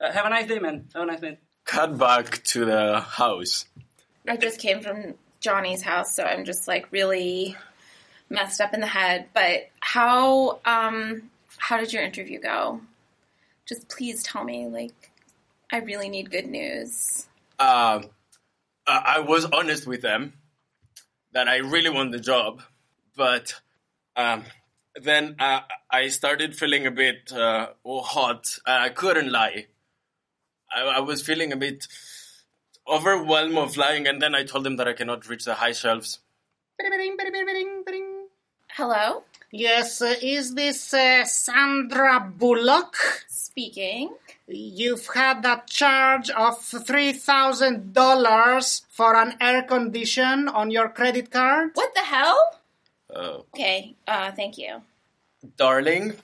Uh, 0.00 0.12
have 0.12 0.26
a 0.26 0.30
nice 0.30 0.46
day, 0.46 0.58
man. 0.58 0.88
Have 0.94 1.02
a 1.02 1.06
nice 1.06 1.20
day. 1.20 1.38
Cut 1.64 1.98
back 1.98 2.42
to 2.44 2.64
the 2.64 3.00
house. 3.00 3.66
I 4.26 4.36
just 4.36 4.60
came 4.60 4.80
from 4.80 5.14
Johnny's 5.40 5.82
house, 5.82 6.14
so 6.14 6.24
I'm 6.24 6.44
just 6.44 6.68
like 6.68 6.90
really 6.92 7.56
messed 8.30 8.60
up 8.60 8.74
in 8.74 8.80
the 8.80 8.86
head. 8.86 9.28
But 9.34 9.70
how 9.80 10.60
um 10.64 11.30
how 11.56 11.78
did 11.78 11.92
your 11.92 12.02
interview 12.02 12.40
go? 12.40 12.80
Just 13.66 13.88
please 13.88 14.22
tell 14.22 14.44
me. 14.44 14.66
Like, 14.66 15.07
I 15.70 15.78
really 15.78 16.08
need 16.08 16.30
good 16.30 16.46
news. 16.46 17.26
Um, 17.58 18.10
I 18.86 19.16
I 19.16 19.18
was 19.20 19.44
honest 19.44 19.86
with 19.86 20.02
them 20.02 20.32
that 21.32 21.48
I 21.48 21.56
really 21.58 21.90
want 21.90 22.12
the 22.12 22.20
job, 22.20 22.62
but 23.16 23.54
um, 24.16 24.44
then 25.02 25.36
uh, 25.38 25.60
I 25.90 26.08
started 26.08 26.56
feeling 26.56 26.86
a 26.86 26.90
bit 26.90 27.32
uh, 27.32 27.68
hot. 27.84 28.58
I 28.66 28.88
couldn't 28.88 29.30
lie. 29.30 29.66
I, 30.74 30.82
I 30.82 31.00
was 31.00 31.22
feeling 31.22 31.52
a 31.52 31.56
bit 31.56 31.86
overwhelmed 32.86 33.58
of 33.58 33.76
lying, 33.76 34.06
and 34.06 34.22
then 34.22 34.34
I 34.34 34.44
told 34.44 34.64
them 34.64 34.76
that 34.76 34.88
I 34.88 34.94
cannot 34.94 35.28
reach 35.28 35.44
the 35.44 35.54
high 35.54 35.72
shelves. 35.72 36.20
Hello, 38.70 39.24
Yes, 39.50 40.02
uh, 40.02 40.14
is 40.22 40.54
this 40.54 40.92
uh, 40.94 41.24
Sandra 41.24 42.20
Bullock? 42.20 42.96
speaking. 43.28 44.14
You've 44.48 45.06
had 45.08 45.44
a 45.44 45.62
charge 45.66 46.30
of 46.30 46.58
$3,000 46.60 48.82
for 48.88 49.14
an 49.14 49.36
air 49.40 49.62
condition 49.62 50.48
on 50.48 50.70
your 50.70 50.88
credit 50.88 51.30
card? 51.30 51.70
What 51.74 51.92
the 51.94 52.00
hell? 52.00 52.38
Uh, 53.14 53.38
Okay, 53.54 53.94
uh, 54.06 54.32
thank 54.32 54.56
you. 54.58 54.82
darling, 55.56 56.14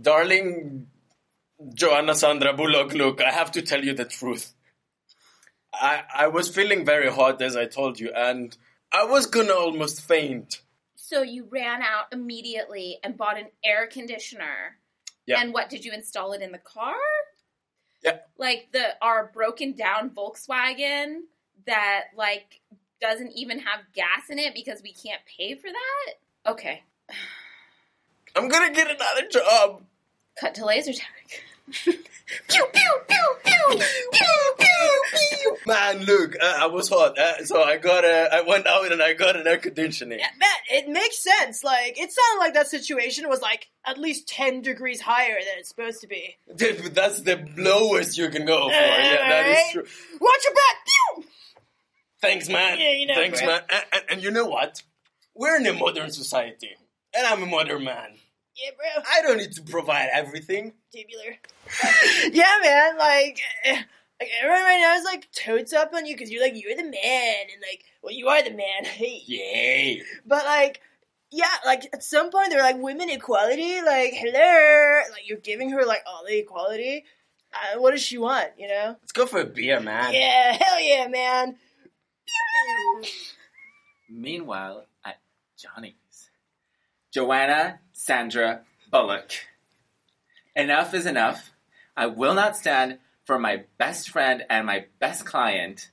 darling 0.00 0.86
Joanna 1.74 2.14
Sandra 2.14 2.52
Bullock, 2.54 2.92
look, 2.94 3.20
I 3.20 3.30
have 3.30 3.50
to 3.52 3.60
tell 3.62 3.84
you 3.84 3.92
the 3.94 4.04
truth. 4.06 4.54
I, 5.74 6.02
I 6.14 6.26
was 6.28 6.48
feeling 6.48 6.84
very 6.86 7.10
hot, 7.10 7.42
as 7.42 7.54
I 7.56 7.66
told 7.66 8.00
you, 8.00 8.10
and 8.14 8.56
I 8.92 9.04
was 9.04 9.26
gonna 9.26 9.52
almost 9.52 10.00
faint. 10.00 10.62
So 10.94 11.20
you 11.22 11.46
ran 11.50 11.82
out 11.82 12.06
immediately 12.12 12.98
and 13.04 13.16
bought 13.16 13.38
an 13.38 13.48
air 13.64 13.86
conditioner. 13.86 14.78
Yeah. 15.26 15.40
And 15.40 15.52
what 15.52 15.68
did 15.68 15.84
you 15.84 15.92
install 15.92 16.32
it 16.32 16.40
in 16.42 16.50
the 16.52 16.58
car? 16.58 16.94
Yeah. 18.02 18.18
Like 18.38 18.68
the 18.72 18.94
our 19.02 19.30
broken 19.32 19.72
down 19.72 20.10
Volkswagen 20.10 21.20
that 21.66 22.04
like 22.16 22.60
doesn't 23.00 23.32
even 23.32 23.58
have 23.60 23.80
gas 23.94 24.28
in 24.30 24.38
it 24.38 24.54
because 24.54 24.82
we 24.82 24.92
can't 24.92 25.20
pay 25.26 25.54
for 25.54 25.68
that? 25.68 26.50
Okay. 26.50 26.82
I'm 28.36 28.48
gonna 28.48 28.72
get 28.72 28.90
another 28.90 29.26
job. 29.28 29.82
Cut 30.38 30.54
to 30.56 30.64
laser 30.64 30.92
tag. 30.92 31.42
pew 31.72 31.92
pew 32.48 32.66
pew 32.72 33.36
pew 33.44 33.78
pew 34.12 34.54
pew 34.58 35.02
pew. 35.08 35.56
Man, 35.66 36.04
look, 36.04 36.36
uh, 36.40 36.56
I 36.60 36.66
was 36.66 36.88
hot, 36.88 37.18
uh, 37.18 37.44
so 37.44 37.62
I 37.62 37.76
got 37.76 38.04
a, 38.04 38.28
I 38.32 38.42
went 38.42 38.66
out 38.66 38.90
and 38.90 39.02
I 39.02 39.12
got 39.12 39.36
an 39.36 39.46
air 39.46 39.58
conditioning. 39.58 40.18
Yeah, 40.18 40.28
Matt, 40.38 40.60
it 40.70 40.88
makes 40.88 41.22
sense. 41.22 41.62
Like, 41.62 41.98
it 41.98 42.10
sounded 42.12 42.40
like 42.40 42.54
that 42.54 42.68
situation 42.68 43.28
was 43.28 43.40
like 43.40 43.68
at 43.84 43.98
least 43.98 44.28
10 44.28 44.62
degrees 44.62 45.00
higher 45.00 45.34
than 45.38 45.58
it's 45.58 45.68
supposed 45.68 46.00
to 46.00 46.06
be. 46.06 46.36
Dude, 46.54 46.82
but 46.82 46.94
that's 46.94 47.20
the 47.20 47.46
lowest 47.56 48.16
you 48.16 48.28
can 48.30 48.46
go 48.46 48.68
for. 48.68 48.72
Yeah, 48.74 49.28
that 49.28 49.46
is 49.46 49.56
Alright. 49.56 49.72
true. 49.72 50.18
Watch 50.20 50.44
your 50.44 50.54
back! 50.54 50.76
Pew! 50.86 51.24
Thanks, 52.20 52.48
man. 52.48 52.78
Yeah, 52.78 52.92
you 52.92 53.06
know, 53.06 53.14
Thanks, 53.14 53.40
man. 53.40 53.62
And, 53.70 53.84
and, 53.92 54.02
and 54.10 54.22
you 54.22 54.30
know 54.30 54.46
what? 54.46 54.82
We're 55.34 55.56
in 55.56 55.66
a 55.66 55.72
modern 55.72 56.10
society, 56.10 56.70
and 57.16 57.26
I'm 57.26 57.42
a 57.42 57.46
modern 57.46 57.84
man. 57.84 58.16
Yeah, 58.56 58.70
bro. 58.76 59.04
I 59.10 59.22
don't 59.22 59.38
need 59.38 59.52
to 59.52 59.62
provide 59.62 60.08
everything. 60.12 60.74
Tubular. 60.92 61.36
yeah, 62.32 62.58
man. 62.62 62.98
Like, 62.98 63.40
eh, 63.64 63.82
like 64.20 64.30
everyone 64.42 64.62
right 64.62 64.80
now 64.80 64.96
is 64.96 65.04
like 65.04 65.28
totes 65.32 65.72
up 65.72 65.94
on 65.94 66.06
you 66.06 66.14
because 66.14 66.30
you're 66.30 66.42
like 66.42 66.54
you're 66.54 66.76
the 66.76 66.82
man, 66.82 67.44
and 67.52 67.62
like, 67.62 67.84
well, 68.02 68.12
you 68.12 68.28
are 68.28 68.42
the 68.42 68.50
man. 68.50 68.84
Hey. 68.84 69.22
Yay! 69.26 70.02
But 70.26 70.44
like, 70.44 70.80
yeah, 71.30 71.46
like 71.64 71.88
at 71.92 72.02
some 72.02 72.30
point 72.30 72.50
they're 72.50 72.62
like 72.62 72.78
women 72.78 73.08
equality. 73.08 73.80
Like, 73.80 74.12
hello, 74.14 75.00
like 75.12 75.28
you're 75.28 75.38
giving 75.38 75.70
her 75.70 75.84
like 75.84 76.02
all 76.06 76.24
the 76.26 76.38
equality. 76.38 77.04
Uh, 77.52 77.80
what 77.80 77.92
does 77.92 78.02
she 78.02 78.18
want? 78.18 78.48
You 78.58 78.68
know? 78.68 78.96
Let's 79.00 79.12
go 79.12 79.26
for 79.26 79.40
a 79.40 79.46
beer, 79.46 79.80
man. 79.80 80.12
Yeah, 80.12 80.56
hell 80.60 80.80
yeah, 80.80 81.08
man. 81.08 81.56
Meanwhile, 84.08 84.86
at 85.04 85.18
Johnny's, 85.56 85.94
Joanna 87.12 87.80
Sandra 87.92 88.60
Bullock. 88.90 89.32
Enough 90.54 90.94
is 90.94 91.06
enough. 91.06 91.50
I 91.96 92.06
will 92.06 92.34
not 92.34 92.56
stand 92.56 92.98
for 93.24 93.38
my 93.38 93.64
best 93.78 94.10
friend 94.10 94.44
and 94.48 94.66
my 94.66 94.86
best 94.98 95.24
client 95.26 95.90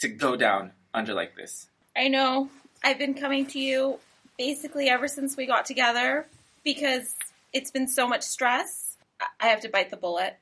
to 0.00 0.08
go 0.08 0.36
down 0.36 0.72
under 0.92 1.14
like 1.14 1.36
this. 1.36 1.68
I 1.96 2.08
know. 2.08 2.50
I've 2.82 2.98
been 2.98 3.14
coming 3.14 3.46
to 3.46 3.58
you 3.58 3.98
basically 4.38 4.88
ever 4.88 5.08
since 5.08 5.36
we 5.36 5.46
got 5.46 5.64
together 5.64 6.26
because 6.64 7.14
it's 7.52 7.70
been 7.70 7.88
so 7.88 8.06
much 8.08 8.22
stress. 8.22 8.96
I- 9.40 9.48
have 9.48 9.60
to 9.60 9.68
bite 9.68 9.90
the 9.90 9.96
bullet. 9.96 10.36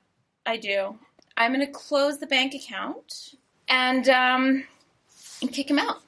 I 0.47 0.57
do. 0.57 0.99
I'm 1.37 1.53
going 1.53 1.65
to 1.65 1.73
close 1.73 2.19
the 2.19 2.27
bank 2.27 2.55
account 2.55 3.35
and 3.69 4.09
um 4.09 4.65
and 5.41 5.53
kick 5.53 5.71
him 5.71 5.79
out. 5.79 6.03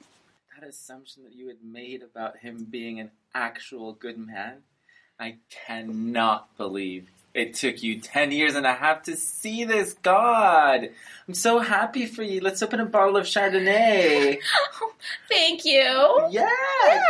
That 0.59 0.67
assumption 0.67 1.23
that 1.23 1.33
you 1.33 1.47
had 1.47 1.63
made 1.63 2.01
about 2.01 2.37
him 2.37 2.67
being 2.69 2.99
an 2.99 3.11
actual 3.35 3.93
good 3.93 4.17
man, 4.17 4.63
I 5.19 5.35
cannot 5.49 6.57
believe 6.57 7.09
it 7.35 7.53
took 7.53 7.83
you 7.83 7.99
10 7.99 8.31
years 8.31 8.55
and 8.55 8.65
a 8.65 8.73
half 8.73 9.03
to 9.03 9.17
see 9.17 9.65
this. 9.65 9.93
God, 10.01 10.89
I'm 11.27 11.33
so 11.33 11.59
happy 11.59 12.05
for 12.05 12.23
you. 12.23 12.39
Let's 12.39 12.63
open 12.63 12.79
a 12.79 12.85
bottle 12.85 13.17
of 13.17 13.25
Chardonnay. 13.25 14.39
Thank 15.29 15.65
you. 15.65 15.81
Yeah, 16.31 16.47
girl, 16.47 16.49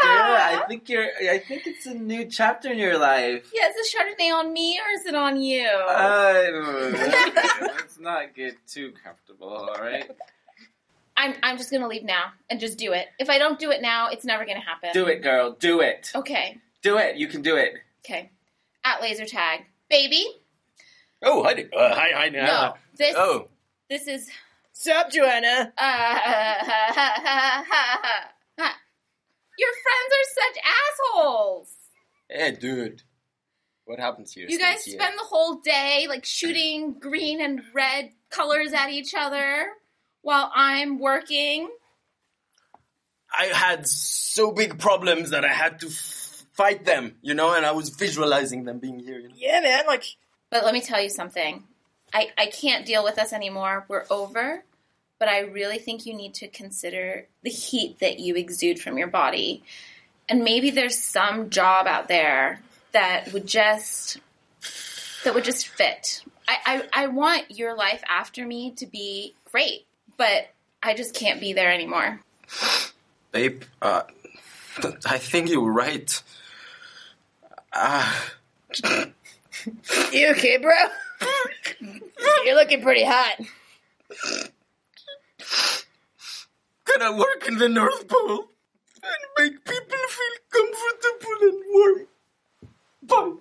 I 0.03 0.63
think 0.67 0.89
you're. 0.89 1.07
I 1.29 1.37
think 1.37 1.67
it's 1.67 1.85
a 1.85 1.93
new 1.93 2.25
chapter 2.25 2.71
in 2.71 2.79
your 2.79 2.97
life. 2.97 3.51
Yeah, 3.53 3.69
is 3.69 3.75
this 3.75 3.95
Chardonnay 3.95 4.33
on 4.33 4.51
me 4.51 4.79
or 4.79 4.99
is 4.99 5.05
it 5.05 5.13
on 5.13 5.39
you? 5.39 5.67
Uh, 5.67 6.43
let's 7.61 7.99
not 7.99 8.35
get 8.35 8.55
too 8.67 8.93
comfortable, 9.03 9.47
all 9.47 9.79
right? 9.79 10.09
I'm 11.17 11.33
I'm 11.43 11.57
just 11.57 11.71
gonna 11.71 11.87
leave 11.87 12.03
now 12.03 12.31
and 12.49 12.59
just 12.59 12.77
do 12.77 12.91
it. 12.93 13.07
If 13.19 13.29
I 13.29 13.37
don't 13.37 13.57
do 13.59 13.71
it 13.71 13.81
now, 13.81 14.09
it's 14.09 14.25
never 14.25 14.45
gonna 14.45 14.59
happen. 14.59 14.89
Do 14.93 15.07
it, 15.07 15.21
girl. 15.23 15.51
Do 15.53 15.79
it. 15.81 16.11
Okay. 16.13 16.57
Do 16.83 16.97
it. 16.97 17.15
You 17.15 17.27
can 17.27 17.41
do 17.41 17.55
it. 17.55 17.73
Okay. 18.05 18.31
At 18.83 19.01
laser 19.01 19.25
tag, 19.25 19.61
baby. 19.89 20.25
Oh, 21.23 21.41
hi, 21.43 21.53
there. 21.55 21.69
uh, 21.75 21.95
hi, 21.95 22.09
hi, 22.13 22.29
now. 22.29 22.45
No, 22.45 22.73
this 22.97 23.15
Oh, 23.17 23.47
this 23.89 24.07
is 24.07 24.29
Sup, 24.73 25.09
Joanna? 25.09 25.71
uh, 25.77 26.19
your 29.57 29.69
friends 29.83 30.11
are 30.11 30.27
such 30.33 30.57
assholes. 31.15 31.73
hey, 32.29 32.51
dude. 32.51 33.01
What 33.85 33.99
happens 33.99 34.33
here? 34.33 34.45
You 34.47 34.53
You 34.57 34.59
guys 34.59 34.81
stays 34.81 34.93
here. 34.95 35.01
spend 35.01 35.17
the 35.19 35.23
whole 35.25 35.55
day 35.61 36.07
like 36.09 36.25
shooting 36.25 36.93
green 36.99 37.39
and 37.39 37.61
red 37.73 38.11
colors 38.31 38.73
at 38.73 38.89
each 38.89 39.13
other 39.17 39.67
while 40.25 40.51
I'm 40.55 40.97
working. 40.97 41.69
I 43.37 43.45
had 43.45 43.87
so 43.87 44.51
big 44.51 44.79
problems 44.79 45.29
that 45.29 45.45
I 45.45 45.53
had 45.53 45.79
to 45.81 45.87
f- 45.87 46.43
fight 46.53 46.83
them, 46.83 47.17
you 47.21 47.35
know, 47.35 47.53
and 47.53 47.63
I 47.63 47.73
was 47.73 47.89
visualizing 47.89 48.63
them 48.63 48.79
being 48.79 48.97
here. 48.97 49.19
You 49.19 49.29
know? 49.29 49.35
Yeah, 49.37 49.59
man. 49.61 49.83
Like, 49.85 50.03
But 50.49 50.65
let 50.65 50.73
me 50.73 50.81
tell 50.81 50.99
you 50.99 51.11
something. 51.11 51.63
I, 52.11 52.31
I 52.39 52.47
can't 52.47 52.87
deal 52.87 53.03
with 53.03 53.15
this 53.15 53.33
anymore. 53.33 53.85
We're 53.87 54.05
over. 54.09 54.63
But 55.19 55.29
I 55.29 55.41
really 55.41 55.77
think 55.77 56.07
you 56.07 56.15
need 56.15 56.33
to 56.35 56.47
consider 56.47 57.27
the 57.43 57.51
heat 57.51 57.99
that 57.99 58.19
you 58.19 58.35
exude 58.35 58.79
from 58.79 58.97
your 58.97 59.07
body. 59.07 59.63
And 60.27 60.43
maybe 60.43 60.71
there's 60.71 60.97
some 60.97 61.51
job 61.51 61.85
out 61.85 62.07
there 62.07 62.61
that 62.93 63.31
would 63.31 63.45
just 63.45 64.17
that 65.23 65.35
would 65.35 65.43
just 65.43 65.67
fit. 65.67 66.23
I, 66.47 66.57
I, 66.93 67.03
I 67.03 67.07
want 67.07 67.51
your 67.51 67.75
life 67.75 68.03
after 68.09 68.45
me 68.45 68.71
to 68.71 68.87
be 68.87 69.35
great, 69.51 69.85
but 70.17 70.49
I 70.83 70.93
just 70.93 71.13
can't 71.13 71.39
be 71.39 71.53
there 71.53 71.71
anymore. 71.71 72.19
Babe, 73.31 73.63
uh, 73.81 74.03
I 75.05 75.17
think 75.17 75.49
you're 75.49 75.71
right. 75.71 76.21
Ah, 77.73 78.31
You 80.11 80.31
okay, 80.31 80.57
bro? 80.57 80.73
You're 82.45 82.55
looking 82.55 82.81
pretty 82.81 83.03
hot. 83.03 83.35
can 86.85 87.01
I 87.01 87.09
work 87.09 87.47
in 87.47 87.57
the 87.57 87.67
North 87.67 88.07
Pole 88.07 88.47
and 89.03 89.11
make 89.37 89.65
people 89.65 89.97
feel 90.15 90.37
comfortable 90.53 91.37
and 91.41 91.63
warm? 91.73 92.07
Bye. 93.03 93.33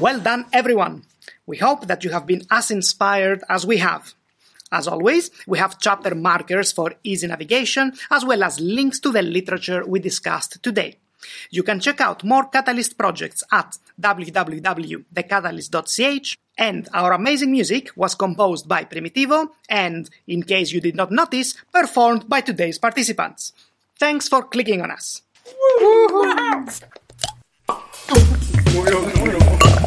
Well 0.00 0.20
done, 0.20 0.46
everyone. 0.52 1.02
We 1.50 1.58
hope 1.58 1.88
that 1.88 2.04
you 2.04 2.10
have 2.10 2.26
been 2.26 2.46
as 2.48 2.70
inspired 2.70 3.42
as 3.48 3.66
we 3.66 3.78
have. 3.78 4.14
As 4.70 4.86
always, 4.86 5.32
we 5.48 5.58
have 5.58 5.80
chapter 5.80 6.14
markers 6.14 6.70
for 6.70 6.94
easy 7.02 7.26
navigation, 7.26 7.92
as 8.08 8.24
well 8.24 8.44
as 8.44 8.60
links 8.60 9.00
to 9.00 9.10
the 9.10 9.22
literature 9.22 9.84
we 9.84 9.98
discussed 9.98 10.62
today. 10.62 10.98
You 11.50 11.64
can 11.64 11.80
check 11.80 12.00
out 12.00 12.22
more 12.22 12.44
Catalyst 12.44 12.96
projects 12.96 13.42
at 13.50 13.76
www.thecatalyst.ch, 14.00 16.36
and 16.56 16.88
our 16.94 17.12
amazing 17.14 17.50
music 17.50 17.90
was 17.96 18.14
composed 18.14 18.68
by 18.68 18.84
Primitivo 18.84 19.48
and, 19.68 20.08
in 20.28 20.44
case 20.44 20.70
you 20.70 20.80
did 20.80 20.94
not 20.94 21.10
notice, 21.10 21.56
performed 21.72 22.28
by 22.28 22.42
today's 22.42 22.78
participants. 22.78 23.52
Thanks 23.98 24.28
for 24.28 24.44
clicking 24.44 24.82
on 24.82 24.92
us. 24.92 25.22
Bueno, 28.72 29.00
bueno. 29.12 29.79